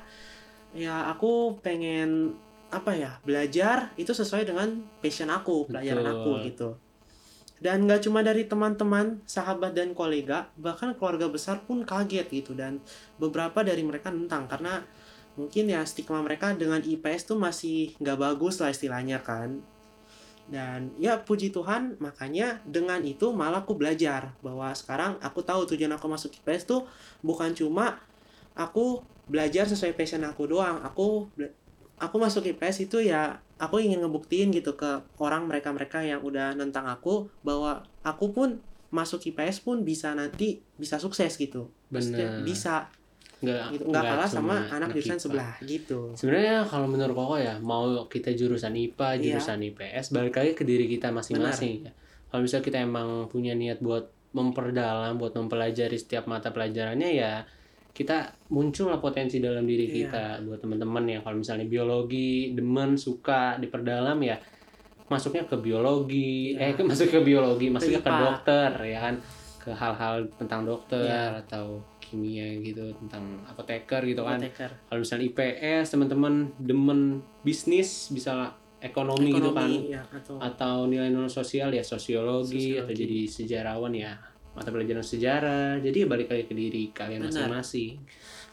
ya 0.78 1.10
aku 1.10 1.58
pengen 1.66 2.38
apa 2.70 2.94
ya 2.94 3.18
belajar 3.26 3.90
itu 3.98 4.14
sesuai 4.14 4.46
dengan 4.46 4.86
passion 5.02 5.34
aku 5.34 5.66
pelajaran 5.66 6.06
Betul. 6.06 6.14
aku 6.14 6.32
gitu. 6.46 6.70
Dan 7.58 7.90
nggak 7.90 8.06
cuma 8.06 8.22
dari 8.22 8.46
teman-teman 8.46 9.26
sahabat 9.26 9.74
dan 9.74 9.98
kolega 9.98 10.54
bahkan 10.62 10.94
keluarga 10.94 11.26
besar 11.26 11.66
pun 11.66 11.82
kaget 11.82 12.30
gitu. 12.30 12.54
Dan 12.54 12.86
beberapa 13.18 13.66
dari 13.66 13.82
mereka 13.82 14.14
nentang 14.14 14.46
karena 14.46 14.86
mungkin 15.36 15.68
ya 15.68 15.84
stigma 15.84 16.24
mereka 16.24 16.56
dengan 16.56 16.80
IPS 16.80 17.32
tuh 17.32 17.38
masih 17.40 17.96
nggak 18.00 18.18
bagus 18.20 18.60
lah 18.64 18.72
istilahnya 18.72 19.24
kan. 19.24 19.60
Dan 20.46 20.94
ya 21.02 21.18
puji 21.18 21.50
Tuhan 21.50 21.98
makanya 21.98 22.62
dengan 22.64 23.02
itu 23.02 23.34
malah 23.34 23.66
aku 23.66 23.74
belajar 23.74 24.38
bahwa 24.46 24.70
sekarang 24.78 25.18
aku 25.20 25.42
tahu 25.42 25.66
tujuan 25.74 25.98
aku 25.98 26.06
masuk 26.06 26.32
IPS 26.38 26.70
tuh 26.70 26.82
bukan 27.26 27.52
cuma 27.58 27.98
aku 28.54 29.02
belajar 29.26 29.66
sesuai 29.66 29.98
passion 29.98 30.22
aku 30.24 30.46
doang. 30.46 30.86
Aku 30.86 31.28
aku 31.98 32.16
masuk 32.22 32.46
IPS 32.46 32.88
itu 32.88 33.02
ya 33.04 33.42
aku 33.58 33.82
ingin 33.82 34.04
ngebuktiin 34.04 34.54
gitu 34.54 34.78
ke 34.78 35.02
orang 35.18 35.48
mereka-mereka 35.50 36.04
yang 36.04 36.22
udah 36.22 36.54
nentang 36.54 36.86
aku 36.86 37.32
bahwa 37.42 37.84
aku 38.06 38.32
pun 38.32 38.62
masuk 38.94 39.26
IPS 39.28 39.66
pun 39.66 39.82
bisa 39.82 40.14
nanti 40.14 40.62
bisa 40.78 41.02
sukses 41.02 41.36
gitu. 41.36 41.74
Maksudnya 41.90 42.40
Bener. 42.40 42.46
bisa 42.46 42.88
nggak 43.38 43.64
gitu 43.70 43.84
nggak 43.86 44.04
kalah 44.06 44.26
sama 44.26 44.56
cuma 44.64 44.76
anak 44.76 44.88
jurusan 44.92 45.12
IPA. 45.12 45.22
sebelah 45.22 45.54
gitu 45.62 46.00
Sebenarnya 46.14 46.56
kalau 46.64 46.88
menurut 46.88 47.12
Koko 47.14 47.36
ya, 47.38 47.56
mau 47.60 47.84
kita 48.06 48.32
jurusan 48.32 48.74
IPA, 48.74 49.08
Iya. 49.14 49.22
jurusan 49.34 49.60
IPS, 49.62 50.06
balik 50.10 50.36
lagi 50.36 50.52
ke 50.54 50.64
diri 50.64 50.86
kita 50.88 51.10
masing-masing. 51.10 51.84
ya. 51.84 51.92
Kalau 52.28 52.42
misalnya 52.42 52.64
kita 52.64 52.78
emang 52.80 53.10
punya 53.28 53.52
niat 53.54 53.80
buat 53.80 54.08
memperdalam, 54.32 55.16
buat 55.16 55.32
mempelajari 55.34 55.96
setiap 55.96 56.26
mata 56.26 56.50
pelajarannya 56.50 57.10
ya 57.10 57.44
kita 57.90 58.28
muncul 58.50 58.88
lah 58.88 59.00
potensi 59.00 59.40
dalam 59.40 59.64
diri 59.64 59.86
Iya. 59.86 59.96
kita 60.02 60.24
buat 60.42 60.60
teman-teman 60.60 61.04
ya 61.06 61.20
kalau 61.22 61.40
misalnya 61.40 61.64
biologi 61.66 62.52
demen 62.52 62.96
suka 62.96 63.56
diperdalam 63.56 64.20
ya 64.20 64.36
masuknya 65.06 65.46
ke 65.46 65.56
biologi 65.56 66.52
Iya. 66.54 66.60
eh 66.62 66.74
ke 66.74 66.84
masuk 66.92 67.08
ke 67.10 67.20
biologi 67.22 67.68
masuknya 67.70 68.00
ke 68.00 68.10
IPA. 68.10 68.20
dokter 68.22 68.70
ya 68.86 69.00
kan 69.02 69.16
ke 69.58 69.72
hal-hal 69.72 70.16
tentang 70.36 70.62
dokter 70.64 71.00
Iya. 71.02 71.40
atau 71.40 71.80
kimia 72.16 72.48
gitu 72.64 72.96
tentang 72.96 73.44
apoteker 73.44 74.00
gitu 74.02 74.24
kan. 74.24 74.40
Apoteker. 74.40 74.72
Kalau 74.88 75.00
misalnya 75.04 75.26
IPS 75.28 75.86
teman-teman 75.92 76.34
demen 76.56 77.00
bisnis 77.44 78.08
bisa 78.08 78.56
ekonomi, 78.80 79.36
gitu 79.36 79.52
kan. 79.52 79.68
ekonomi 79.68 79.92
ya 79.92 80.02
atau 80.08 80.36
atau 80.40 80.76
nilai 80.88 81.12
non 81.12 81.28
sosial 81.28 81.70
ya 81.70 81.84
sosiologi, 81.84 82.80
atau 82.80 82.88
Sosiologi. 82.88 82.96
jadi 82.96 83.20
sejarawan 83.28 83.92
ya. 83.92 84.16
Mata 84.56 84.72
pelajaran 84.72 85.04
sejarah. 85.04 85.84
Jadi 85.84 85.98
ya 86.00 86.08
balik 86.08 86.32
lagi 86.32 86.48
ke 86.48 86.56
diri 86.56 86.88
kalian 86.90 87.28
masing-masing. 87.28 88.00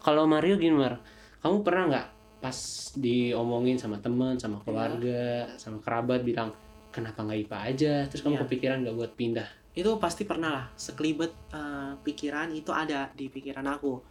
Kalau 0.03 0.27
Mario 0.27 0.59
gimana 0.59 0.99
kamu 1.39 1.63
pernah 1.63 1.85
nggak 1.87 2.07
pas 2.43 2.59
diomongin 2.99 3.79
sama 3.79 4.03
teman 4.03 4.35
sama 4.35 4.59
keluarga 4.67 5.47
sama 5.55 5.79
kerabat 5.79 6.27
bilang 6.27 6.51
kenapa 6.91 7.23
nggak 7.23 7.39
IPA 7.47 7.59
aja? 7.71 7.95
Terus 8.11 8.27
kamu 8.27 8.35
Iya. 8.35 8.43
kepikiran 8.43 8.77
nggak 8.83 8.97
buat 8.99 9.13
pindah 9.15 9.49
itu 9.73 9.91
pasti 9.97 10.23
pernah 10.29 10.51
lah 10.53 10.67
sekelibet 10.77 11.33
eh, 11.53 11.93
pikiran 12.01 12.53
itu 12.53 12.71
ada 12.73 13.09
di 13.13 13.29
pikiran 13.29 13.67
aku 13.69 14.03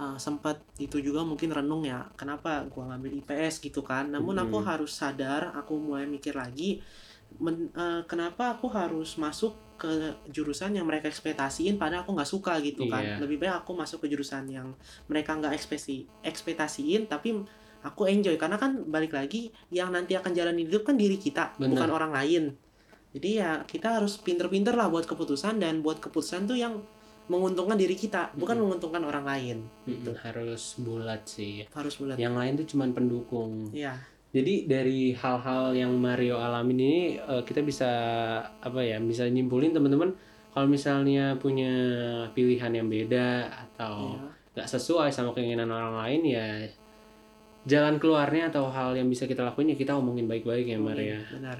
Eh, 0.00 0.16
sempat 0.16 0.56
itu 0.80 0.96
juga 0.96 1.20
mungkin 1.20 1.52
renung 1.52 1.84
ya 1.84 2.08
kenapa 2.16 2.64
gua 2.72 2.88
ngambil 2.88 3.20
IPS 3.20 3.60
gitu 3.60 3.84
kan 3.84 4.08
namun 4.08 4.32
aku 4.40 4.56
Mm-mm. 4.64 4.70
harus 4.72 4.96
sadar 4.96 5.52
aku 5.52 5.76
mulai 5.76 6.08
mikir 6.08 6.32
lagi 6.32 6.80
men- 7.36 7.68
eh, 7.68 8.00
kenapa 8.08 8.56
aku 8.56 8.72
harus 8.72 9.20
masuk 9.20 9.52
ke 9.76 10.16
jurusan 10.32 10.72
yang 10.72 10.88
mereka 10.88 11.04
ekspektasiin 11.04 11.76
padahal 11.76 12.08
aku 12.08 12.16
nggak 12.16 12.30
suka 12.32 12.56
gitu 12.64 12.88
kan 12.88 13.04
Iya. 13.04 13.16
lebih 13.20 13.44
baik 13.44 13.60
aku 13.60 13.76
masuk 13.76 14.00
ke 14.00 14.08
jurusan 14.08 14.48
yang 14.48 14.72
mereka 15.04 15.36
nggak 15.36 15.52
ekspektasi 15.52 16.08
ekspektasiin 16.24 17.04
tapi 17.04 17.36
aku 17.84 18.08
enjoy 18.08 18.40
karena 18.40 18.56
kan 18.56 18.80
balik 18.88 19.12
lagi 19.12 19.52
yang 19.68 19.92
nanti 19.92 20.16
akan 20.16 20.32
jalanin 20.32 20.64
hidup 20.64 20.88
kan 20.88 20.96
diri 20.96 21.20
kita 21.20 21.60
Benar. 21.60 21.76
bukan 21.76 21.90
orang 21.92 22.12
lain 22.16 22.44
jadi 23.10 23.28
ya 23.30 23.50
kita 23.66 23.98
harus 24.00 24.18
pinter-pinter 24.18 24.74
lah 24.74 24.86
buat 24.86 25.06
keputusan 25.06 25.58
dan 25.58 25.82
buat 25.82 25.98
keputusan 25.98 26.46
tuh 26.46 26.58
yang 26.58 26.78
menguntungkan 27.30 27.78
diri 27.78 27.94
kita 27.94 28.34
bukan 28.34 28.58
Mm-mm. 28.58 28.64
menguntungkan 28.66 29.02
orang 29.06 29.24
lain 29.26 29.56
Mm-mm, 29.86 30.18
harus 30.18 30.74
bulat 30.82 31.22
sih. 31.30 31.62
Harus 31.70 31.94
bulat. 32.02 32.18
Yang 32.18 32.34
lain 32.34 32.52
tuh 32.58 32.66
cuman 32.74 32.88
pendukung. 32.90 33.52
Ya 33.70 33.94
Jadi 34.30 34.66
dari 34.70 35.10
hal-hal 35.14 35.74
yang 35.74 35.90
Mario 35.98 36.38
alamin 36.38 36.78
ini 36.78 37.02
eh, 37.18 37.42
kita 37.42 37.66
bisa 37.66 37.90
apa 38.62 38.78
ya 38.82 38.98
bisa 39.02 39.26
nyimpulin 39.26 39.74
teman-teman 39.74 40.14
kalau 40.50 40.66
misalnya 40.70 41.34
punya 41.38 41.70
pilihan 42.34 42.70
yang 42.74 42.86
beda 42.90 43.46
atau 43.50 44.14
ya 44.18 44.38
nggak 44.50 44.66
sesuai 44.66 45.14
sama 45.14 45.30
keinginan 45.30 45.70
orang 45.70 45.94
lain 45.94 46.20
ya 46.26 46.46
jalan 47.64 48.02
keluarnya 48.02 48.50
atau 48.50 48.66
hal 48.66 48.98
yang 48.98 49.06
bisa 49.06 49.30
kita 49.30 49.46
lakuin 49.46 49.72
ya 49.72 49.76
kita 49.78 49.94
omongin 49.94 50.26
baik-baik 50.26 50.66
ya 50.66 50.78
Mario. 50.80 51.22
benar 51.30 51.58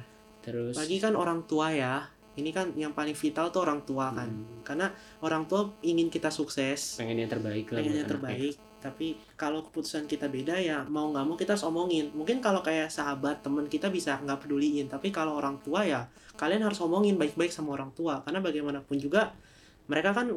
Terus? 0.51 0.75
Bagi 0.75 0.97
kan 0.99 1.15
orang 1.15 1.47
tua 1.47 1.71
ya. 1.71 2.03
Ini 2.31 2.51
kan 2.51 2.73
yang 2.75 2.91
paling 2.91 3.13
vital 3.13 3.51
tuh 3.51 3.63
orang 3.63 3.83
tua 3.83 4.11
kan. 4.11 4.31
Hmm, 4.31 4.63
karena 4.63 4.91
orang 5.21 5.45
tua 5.45 5.67
ingin 5.83 6.07
kita 6.09 6.31
sukses. 6.31 6.97
Pengen 6.97 7.19
yang 7.19 7.31
terbaik 7.31 7.71
lah 7.71 7.79
pengen 7.79 7.95
yang 7.95 8.07
anaknya. 8.07 8.11
terbaik. 8.11 8.55
Tapi 8.81 9.07
kalau 9.37 9.61
keputusan 9.61 10.09
kita 10.09 10.25
beda 10.25 10.57
ya 10.57 10.87
mau 10.89 11.11
nggak 11.11 11.25
mau 11.27 11.37
kita 11.37 11.53
harus 11.53 11.67
omongin. 11.67 12.09
Mungkin 12.11 12.41
kalau 12.41 12.65
kayak 12.65 12.89
sahabat 12.89 13.45
teman 13.45 13.69
kita 13.69 13.93
bisa 13.93 14.17
nggak 14.17 14.47
peduliin. 14.47 14.89
Tapi 14.89 15.13
kalau 15.13 15.37
orang 15.37 15.61
tua 15.61 15.85
ya 15.85 16.09
kalian 16.39 16.65
harus 16.65 16.81
omongin 16.81 17.21
baik-baik 17.21 17.53
sama 17.53 17.77
orang 17.77 17.93
tua. 17.93 18.25
Karena 18.25 18.41
bagaimanapun 18.41 18.97
juga 18.97 19.37
mereka 19.85 20.17
kan 20.17 20.33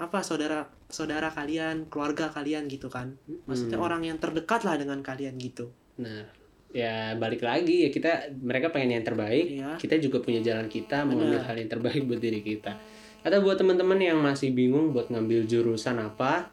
apa 0.00 0.18
saudara 0.24 0.66
saudara 0.88 1.28
kalian 1.28 1.90
keluarga 1.92 2.32
kalian 2.32 2.64
gitu 2.66 2.88
kan. 2.88 3.18
Maksudnya 3.44 3.76
Hmm. 3.76 3.86
orang 3.90 4.02
yang 4.08 4.16
terdekat 4.16 4.64
lah 4.64 4.78
dengan 4.80 5.04
kalian 5.04 5.36
gitu. 5.36 5.68
Nah, 6.00 6.32
ya 6.72 7.14
balik 7.20 7.44
lagi 7.44 7.86
ya 7.86 7.90
kita 7.92 8.32
mereka 8.40 8.72
pengen 8.72 8.98
yang 9.00 9.04
terbaik. 9.06 9.46
Ya 9.52 9.76
kita 9.76 10.00
juga 10.00 10.24
punya 10.24 10.40
jalan 10.40 10.66
kita 10.66 11.04
mengambil 11.04 11.44
hal 11.44 11.56
yang 11.56 11.70
terbaik 11.70 12.02
buat 12.08 12.20
diri 12.20 12.40
kita. 12.40 12.76
Atau 13.22 13.38
buat 13.46 13.54
teman-teman 13.54 14.02
yang 14.02 14.18
masih 14.18 14.50
bingung 14.50 14.90
buat 14.90 15.06
ngambil 15.06 15.46
jurusan 15.46 16.00
apa, 16.02 16.50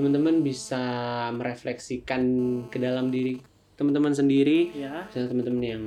teman-teman 0.00 0.40
bisa 0.40 0.80
merefleksikan 1.36 2.22
ke 2.72 2.80
dalam 2.80 3.12
diri 3.12 3.36
teman-teman 3.76 4.16
sendiri, 4.16 4.72
ya 4.72 5.04
misalnya 5.04 5.28
teman-teman 5.36 5.64
yang 5.64 5.84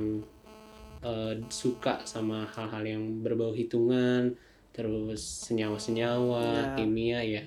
eh, 1.02 1.34
suka 1.50 2.06
sama 2.06 2.46
hal-hal 2.54 2.86
yang 2.86 3.02
berbau 3.26 3.50
hitungan, 3.50 4.38
terus 4.70 5.50
senyawa-senyawa, 5.50 6.46
Ya. 6.46 6.64
kimia 6.78 7.20
ya, 7.26 7.42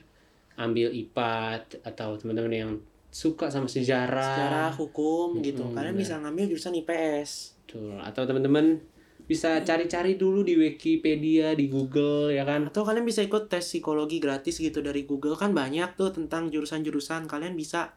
ambil 0.59 0.91
IPA 0.91 1.63
atau 1.87 2.19
teman-teman 2.19 2.51
yang 2.51 2.71
suka 3.13 3.45
sama 3.47 3.69
sejarah, 3.69 4.25
sejarah 4.25 4.71
hukum 4.73 5.37
gitu 5.39 5.61
Mm-mm, 5.61 5.77
kalian 5.77 5.93
benar. 5.93 6.01
bisa 6.01 6.13
ngambil 6.17 6.45
jurusan 6.49 6.73
IPS 6.75 7.29
Betul. 7.63 7.95
Atau 8.01 8.25
teman-teman 8.25 8.81
bisa 9.23 9.61
cari-cari 9.61 10.17
dulu 10.17 10.41
di 10.41 10.57
Wikipedia, 10.57 11.53
di 11.53 11.69
Google 11.69 12.27
ya 12.29 12.43
kan. 12.43 12.67
atau 12.67 12.83
kalian 12.83 13.05
bisa 13.05 13.21
ikut 13.21 13.47
tes 13.47 13.63
psikologi 13.63 14.19
gratis 14.19 14.57
gitu 14.57 14.81
dari 14.81 15.05
Google. 15.05 15.33
Kan 15.33 15.53
banyak 15.53 15.95
tuh 15.95 16.11
tentang 16.11 16.49
jurusan-jurusan. 16.49 17.23
Kalian 17.25 17.53
bisa 17.53 17.95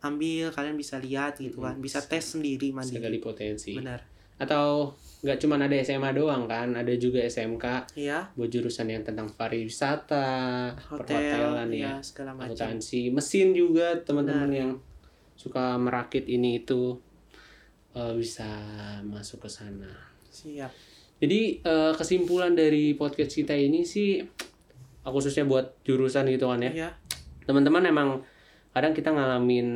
ambil 0.00 0.50
kalian 0.50 0.74
bisa 0.74 0.98
lihat 0.98 1.38
gitu 1.38 1.62
kan. 1.62 1.78
Bisa 1.78 2.02
tes 2.02 2.24
sendiri 2.26 2.72
mandiri. 2.72 2.98
Sekali 2.98 3.18
potensi. 3.22 3.72
benar. 3.72 4.02
Atau 4.34 4.98
nggak 5.24 5.40
cuma 5.40 5.56
ada 5.56 5.72
SMA 5.80 6.12
doang 6.12 6.44
kan, 6.44 6.76
ada 6.76 6.92
juga 7.00 7.24
SMK 7.24 7.96
iya. 7.96 8.28
Buat 8.36 8.50
jurusan 8.52 8.92
yang 8.92 9.00
tentang 9.00 9.32
pariwisata, 9.32 10.76
hotel 10.92 11.00
perhotelan 11.00 11.72
ya, 11.72 11.96
ya 11.96 12.04
segala 12.04 12.36
macam. 12.36 12.52
akuntansi, 12.52 13.08
mesin 13.08 13.56
juga 13.56 13.96
teman-teman 14.04 14.52
yang 14.52 14.70
suka 15.32 15.80
merakit 15.80 16.28
ini 16.28 16.60
itu 16.60 17.00
eh, 17.96 18.12
bisa 18.12 18.46
masuk 19.08 19.48
ke 19.48 19.50
sana. 19.50 19.88
siap. 20.28 20.70
Jadi 21.24 21.64
eh, 21.64 21.92
kesimpulan 21.96 22.52
dari 22.52 22.92
podcast 22.92 23.32
kita 23.32 23.56
ini 23.56 23.88
sih 23.88 24.20
khususnya 25.04 25.48
buat 25.48 25.84
jurusan 25.84 26.28
gitu 26.32 26.48
kan 26.48 26.64
ya. 26.64 26.72
ya 26.72 26.90
teman-teman 27.44 27.84
emang 27.84 28.08
kadang 28.72 28.96
kita 28.96 29.12
ngalamin 29.12 29.68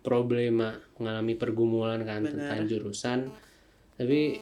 problema 0.00 0.72
ngalami 1.00 1.34
pergumulan 1.36 2.00
kan 2.04 2.24
Benar. 2.24 2.32
tentang 2.32 2.60
jurusan. 2.68 3.18
Tapi 4.00 4.40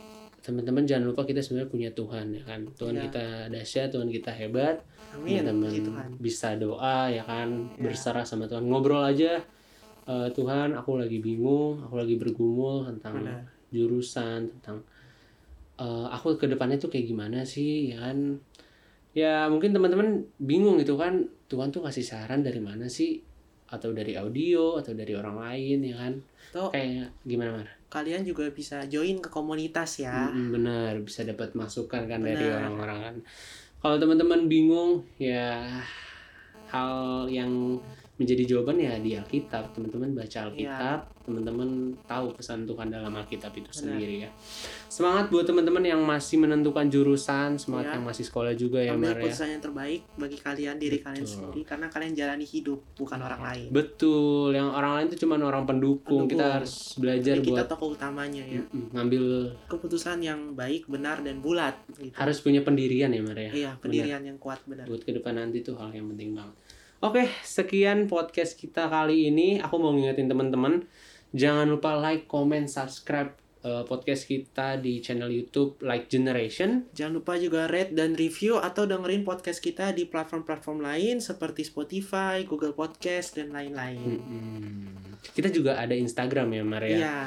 teman-teman 0.48 0.88
jangan 0.88 1.12
lupa 1.12 1.22
kita 1.22 1.44
sebenarnya 1.44 1.68
punya 1.68 1.90
Tuhan 1.92 2.32
ya 2.32 2.42
kan? 2.42 2.64
Tuhan 2.72 2.96
Ya. 2.96 3.02
kita 3.04 3.24
dahsyat 3.52 3.92
Tuhan 3.92 4.08
kita 4.08 4.32
hebat. 4.32 4.80
Amin. 5.12 5.44
Teman-teman 5.44 6.16
bisa 6.16 6.56
doa 6.56 7.12
ya 7.12 7.20
kan? 7.22 7.68
Ya. 7.76 7.84
berserah 7.84 8.24
sama 8.24 8.48
Tuhan. 8.48 8.64
Ngobrol 8.64 9.04
aja 9.04 9.44
"Eh, 10.04 10.28
Tuhan 10.32 10.72
aku 10.72 10.96
lagi 10.96 11.20
bingung 11.20 11.84
aku 11.84 12.00
lagi 12.00 12.16
bergumul 12.16 12.88
tentang 12.88 13.20
benar. 13.20 13.44
jurusan 13.68 14.48
tentang 14.56 14.80
eh, 15.76 16.06
aku 16.08 16.34
ke 16.34 16.48
depannya 16.48 16.74
tuh 16.74 16.88
kayak 16.88 17.06
gimana 17.06 17.44
sih 17.44 17.92
ya 17.92 18.02
kan? 18.02 18.40
Ya 19.12 19.46
mungkin 19.46 19.70
teman-teman 19.70 20.24
bingung 20.38 20.80
gitu 20.80 20.96
kan? 20.96 21.28
Tuhan 21.46 21.68
tuh 21.68 21.84
kasih 21.84 22.02
saran 22.02 22.40
dari 22.40 22.58
mana 22.58 22.88
sih? 22.88 23.20
Atau 23.68 23.92
dari 23.92 24.16
audio 24.16 24.80
atau 24.80 24.96
dari 24.96 25.12
orang 25.12 25.36
lain 25.36 25.78
ya 25.84 25.96
kan? 25.96 26.12
Atau 26.50 26.72
kayak 26.72 27.12
gimana 27.22 27.52
Mar? 27.52 27.68
Kalian 27.88 28.20
juga 28.22 28.44
bisa 28.52 28.84
join 28.84 29.16
ke 29.18 29.32
komunitas 29.32 30.00
ya 30.00 30.28
Mm-mm, 30.28 30.52
benar 30.52 30.92
bisa 31.00 31.24
dapat 31.24 31.56
masukan 31.56 32.04
kan 32.04 32.20
dari 32.20 32.44
Benar. 32.44 32.60
orang-orang 32.60 32.98
kan 33.00 33.16
kalau 33.80 33.96
teman-teman 33.96 34.44
bingung 34.44 35.04
ya 35.16 35.64
hal 36.68 37.24
yang 37.32 37.80
menjadi 38.18 38.42
jawaban 38.44 38.76
ya 38.76 38.98
di 38.98 39.14
Alkitab 39.14 39.70
teman-teman 39.72 40.10
baca. 40.12 40.38
Alkitab 40.44 40.98
teman-teman 41.22 41.68
tahu 42.02 42.32
pesan 42.32 42.64
Tuhan 42.64 42.88
dalam 42.88 43.12
Alkitab 43.12 43.52
itu 43.52 43.68
Benar. 43.68 43.76
sendiri 43.76 44.16
ya 44.24 44.30
semangat 44.88 45.28
buat 45.28 45.44
teman-teman 45.44 45.84
yang 45.84 46.00
masih 46.00 46.40
menentukan 46.40 46.88
jurusan 46.88 47.54
semangat 47.54 47.84
Iya. 47.84 47.94
yang 47.94 48.04
masih 48.08 48.24
sekolah 48.24 48.52
juga 48.56 48.80
ya 48.80 48.96
ambil 48.96 49.12
Mar 49.12 49.12
ya 49.12 49.22
keputusan 49.22 49.48
yang 49.52 49.60
terbaik 49.60 50.00
bagi 50.16 50.38
kalian 50.40 50.76
diri 50.80 50.98
kalian 50.98 51.20
Betul. 51.20 51.34
sendiri 51.36 51.60
karena 51.62 51.86
kalian 51.86 52.12
jalani 52.16 52.46
hidup 52.48 52.80
bukan 52.96 53.20
orang 53.20 53.40
lain 53.44 53.68
betul 53.68 54.50
yang 54.50 54.72
orang 54.72 54.92
lain 54.96 55.06
itu 55.06 55.16
cuma 55.20 55.36
orang 55.36 55.68
pendukung, 55.68 56.24
Pendukung. 56.24 56.32
kita 56.32 56.44
harus 56.58 56.74
belajar 56.96 57.34
Jadi 57.36 57.44
kita 57.44 57.52
buat 57.54 57.68
tokoh 57.68 57.88
utamanya 57.92 58.42
ya 58.42 58.60
ngambil 58.96 59.24
keputusan 59.68 60.18
yang 60.18 60.40
baik 60.54 60.88
benar 60.88 61.20
dan 61.20 61.38
bulat 61.38 61.76
gitu. 61.92 62.16
harus 62.16 62.40
punya 62.40 62.64
pendirian 62.64 63.12
ya 63.12 63.20
Mar 63.20 63.36
ya 63.36 63.52
iya 63.52 63.70
pendirian 63.76 64.24
yang 64.24 64.40
kuat 64.40 64.64
benar 64.64 64.88
buat 64.88 65.04
ke 65.04 65.12
depan 65.12 65.36
nanti 65.36 65.60
tuh 65.60 65.76
hal 65.76 65.92
yang 65.92 66.08
penting 66.08 66.32
banget. 66.32 66.56
Oke, 66.98 67.30
sekian 67.46 68.10
podcast 68.10 68.58
kita 68.58 68.90
kali 68.90 69.30
ini. 69.30 69.62
Aku 69.62 69.78
mau 69.78 69.94
ngingetin 69.94 70.26
teman-teman, 70.26 70.82
jangan 71.30 71.70
lupa 71.70 71.94
like, 71.94 72.26
comment, 72.26 72.66
subscribe 72.66 73.38
eh, 73.62 73.86
podcast 73.86 74.26
kita 74.26 74.82
di 74.82 74.98
channel 74.98 75.30
YouTube 75.30 75.78
Like 75.78 76.10
Generation. 76.10 76.90
Jangan 76.90 77.22
lupa 77.22 77.38
juga 77.38 77.70
rate 77.70 77.94
dan 77.94 78.18
review 78.18 78.58
atau 78.58 78.82
dengerin 78.90 79.22
podcast 79.22 79.62
kita 79.62 79.94
di 79.94 80.10
platform-platform 80.10 80.82
lain 80.82 81.22
seperti 81.22 81.62
Spotify, 81.62 82.42
Google 82.42 82.74
Podcast, 82.74 83.38
dan 83.38 83.54
lain-lain. 83.54 84.18
Mm-mm. 84.18 85.22
Kita 85.38 85.54
juga 85.54 85.78
ada 85.78 85.94
Instagram 85.94 86.50
ya, 86.50 86.64
Maria. 86.66 86.98
Iya, 86.98 87.18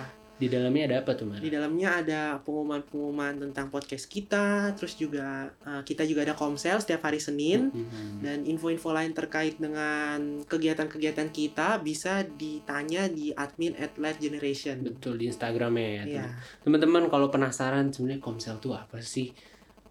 Di 0.42 0.50
dalamnya 0.50 0.84
ada 0.90 0.96
apa 1.06 1.12
tuh, 1.14 1.30
Mar? 1.30 1.38
di 1.38 1.54
dalamnya 1.54 1.90
ada 2.02 2.22
pengumuman-pengumuman 2.42 3.38
tentang 3.38 3.70
podcast 3.70 4.10
kita, 4.10 4.74
terus 4.74 4.98
juga 4.98 5.54
eh, 5.62 5.86
kita 5.86 6.02
juga 6.10 6.26
ada 6.26 6.34
komsel 6.34 6.82
setiap 6.82 7.06
hari 7.06 7.22
Senin. 7.22 7.70
Mm-mm. 7.70 8.26
Dan 8.26 8.50
info-info 8.50 8.90
lain 8.90 9.14
terkait 9.14 9.62
dengan 9.62 10.42
kegiatan-kegiatan 10.50 11.30
kita 11.30 11.78
bisa 11.86 12.26
ditanya 12.26 13.06
di 13.06 13.30
admin 13.38 13.78
at 13.78 13.94
Light 14.02 14.18
Generation. 14.18 14.82
Betul 14.82 15.22
di 15.22 15.30
Instagramnya 15.30 15.90
ya. 16.02 16.04
Iya, 16.10 16.26
Teman-teman 16.66 17.06
kalau 17.14 17.30
penasaran 17.30 17.94
sebenarnya 17.94 18.18
Komsel 18.18 18.58
tuh 18.58 18.74
apa 18.74 18.98
sih? 19.06 19.30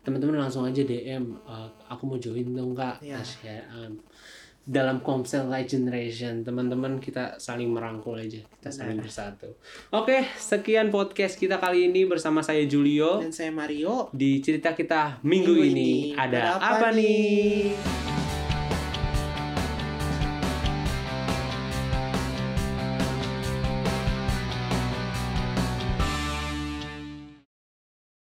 Teman-teman 0.02 0.40
langsung 0.40 0.64
aja 0.64 0.80
DM, 0.80 1.36
"Eh, 1.44 1.68
aku 1.86 2.02
mau 2.08 2.16
join 2.16 2.50
dong 2.56 2.72
kak. 2.74 3.04
Iya. 3.04 3.20
Terus 3.20 3.32
ya, 3.44 3.60
em, 3.84 4.00
dalam 4.70 5.02
Komsel 5.02 5.50
Light 5.50 5.66
Generation, 5.66 6.46
teman-teman 6.46 7.02
kita 7.02 7.42
saling 7.42 7.74
merangkul 7.74 8.14
aja, 8.14 8.38
kita 8.38 8.70
saling 8.70 9.02
Benar. 9.02 9.11
bersatu. 9.11 9.59
Oke, 9.90 10.22
sekian 10.38 10.94
podcast 10.94 11.35
kita 11.35 11.59
kali 11.59 11.90
ini 11.90 12.06
bersama 12.06 12.38
saya 12.38 12.62
Julio 12.70 13.18
dan 13.18 13.35
saya 13.35 13.50
Mario. 13.50 14.06
di 14.14 14.38
cerita 14.38 14.70
kita 14.78 15.18
minggu, 15.26 15.59
ini. 15.59 16.14
Ada, 16.14 16.62
apa, 16.62 16.94
nih? 16.94 17.74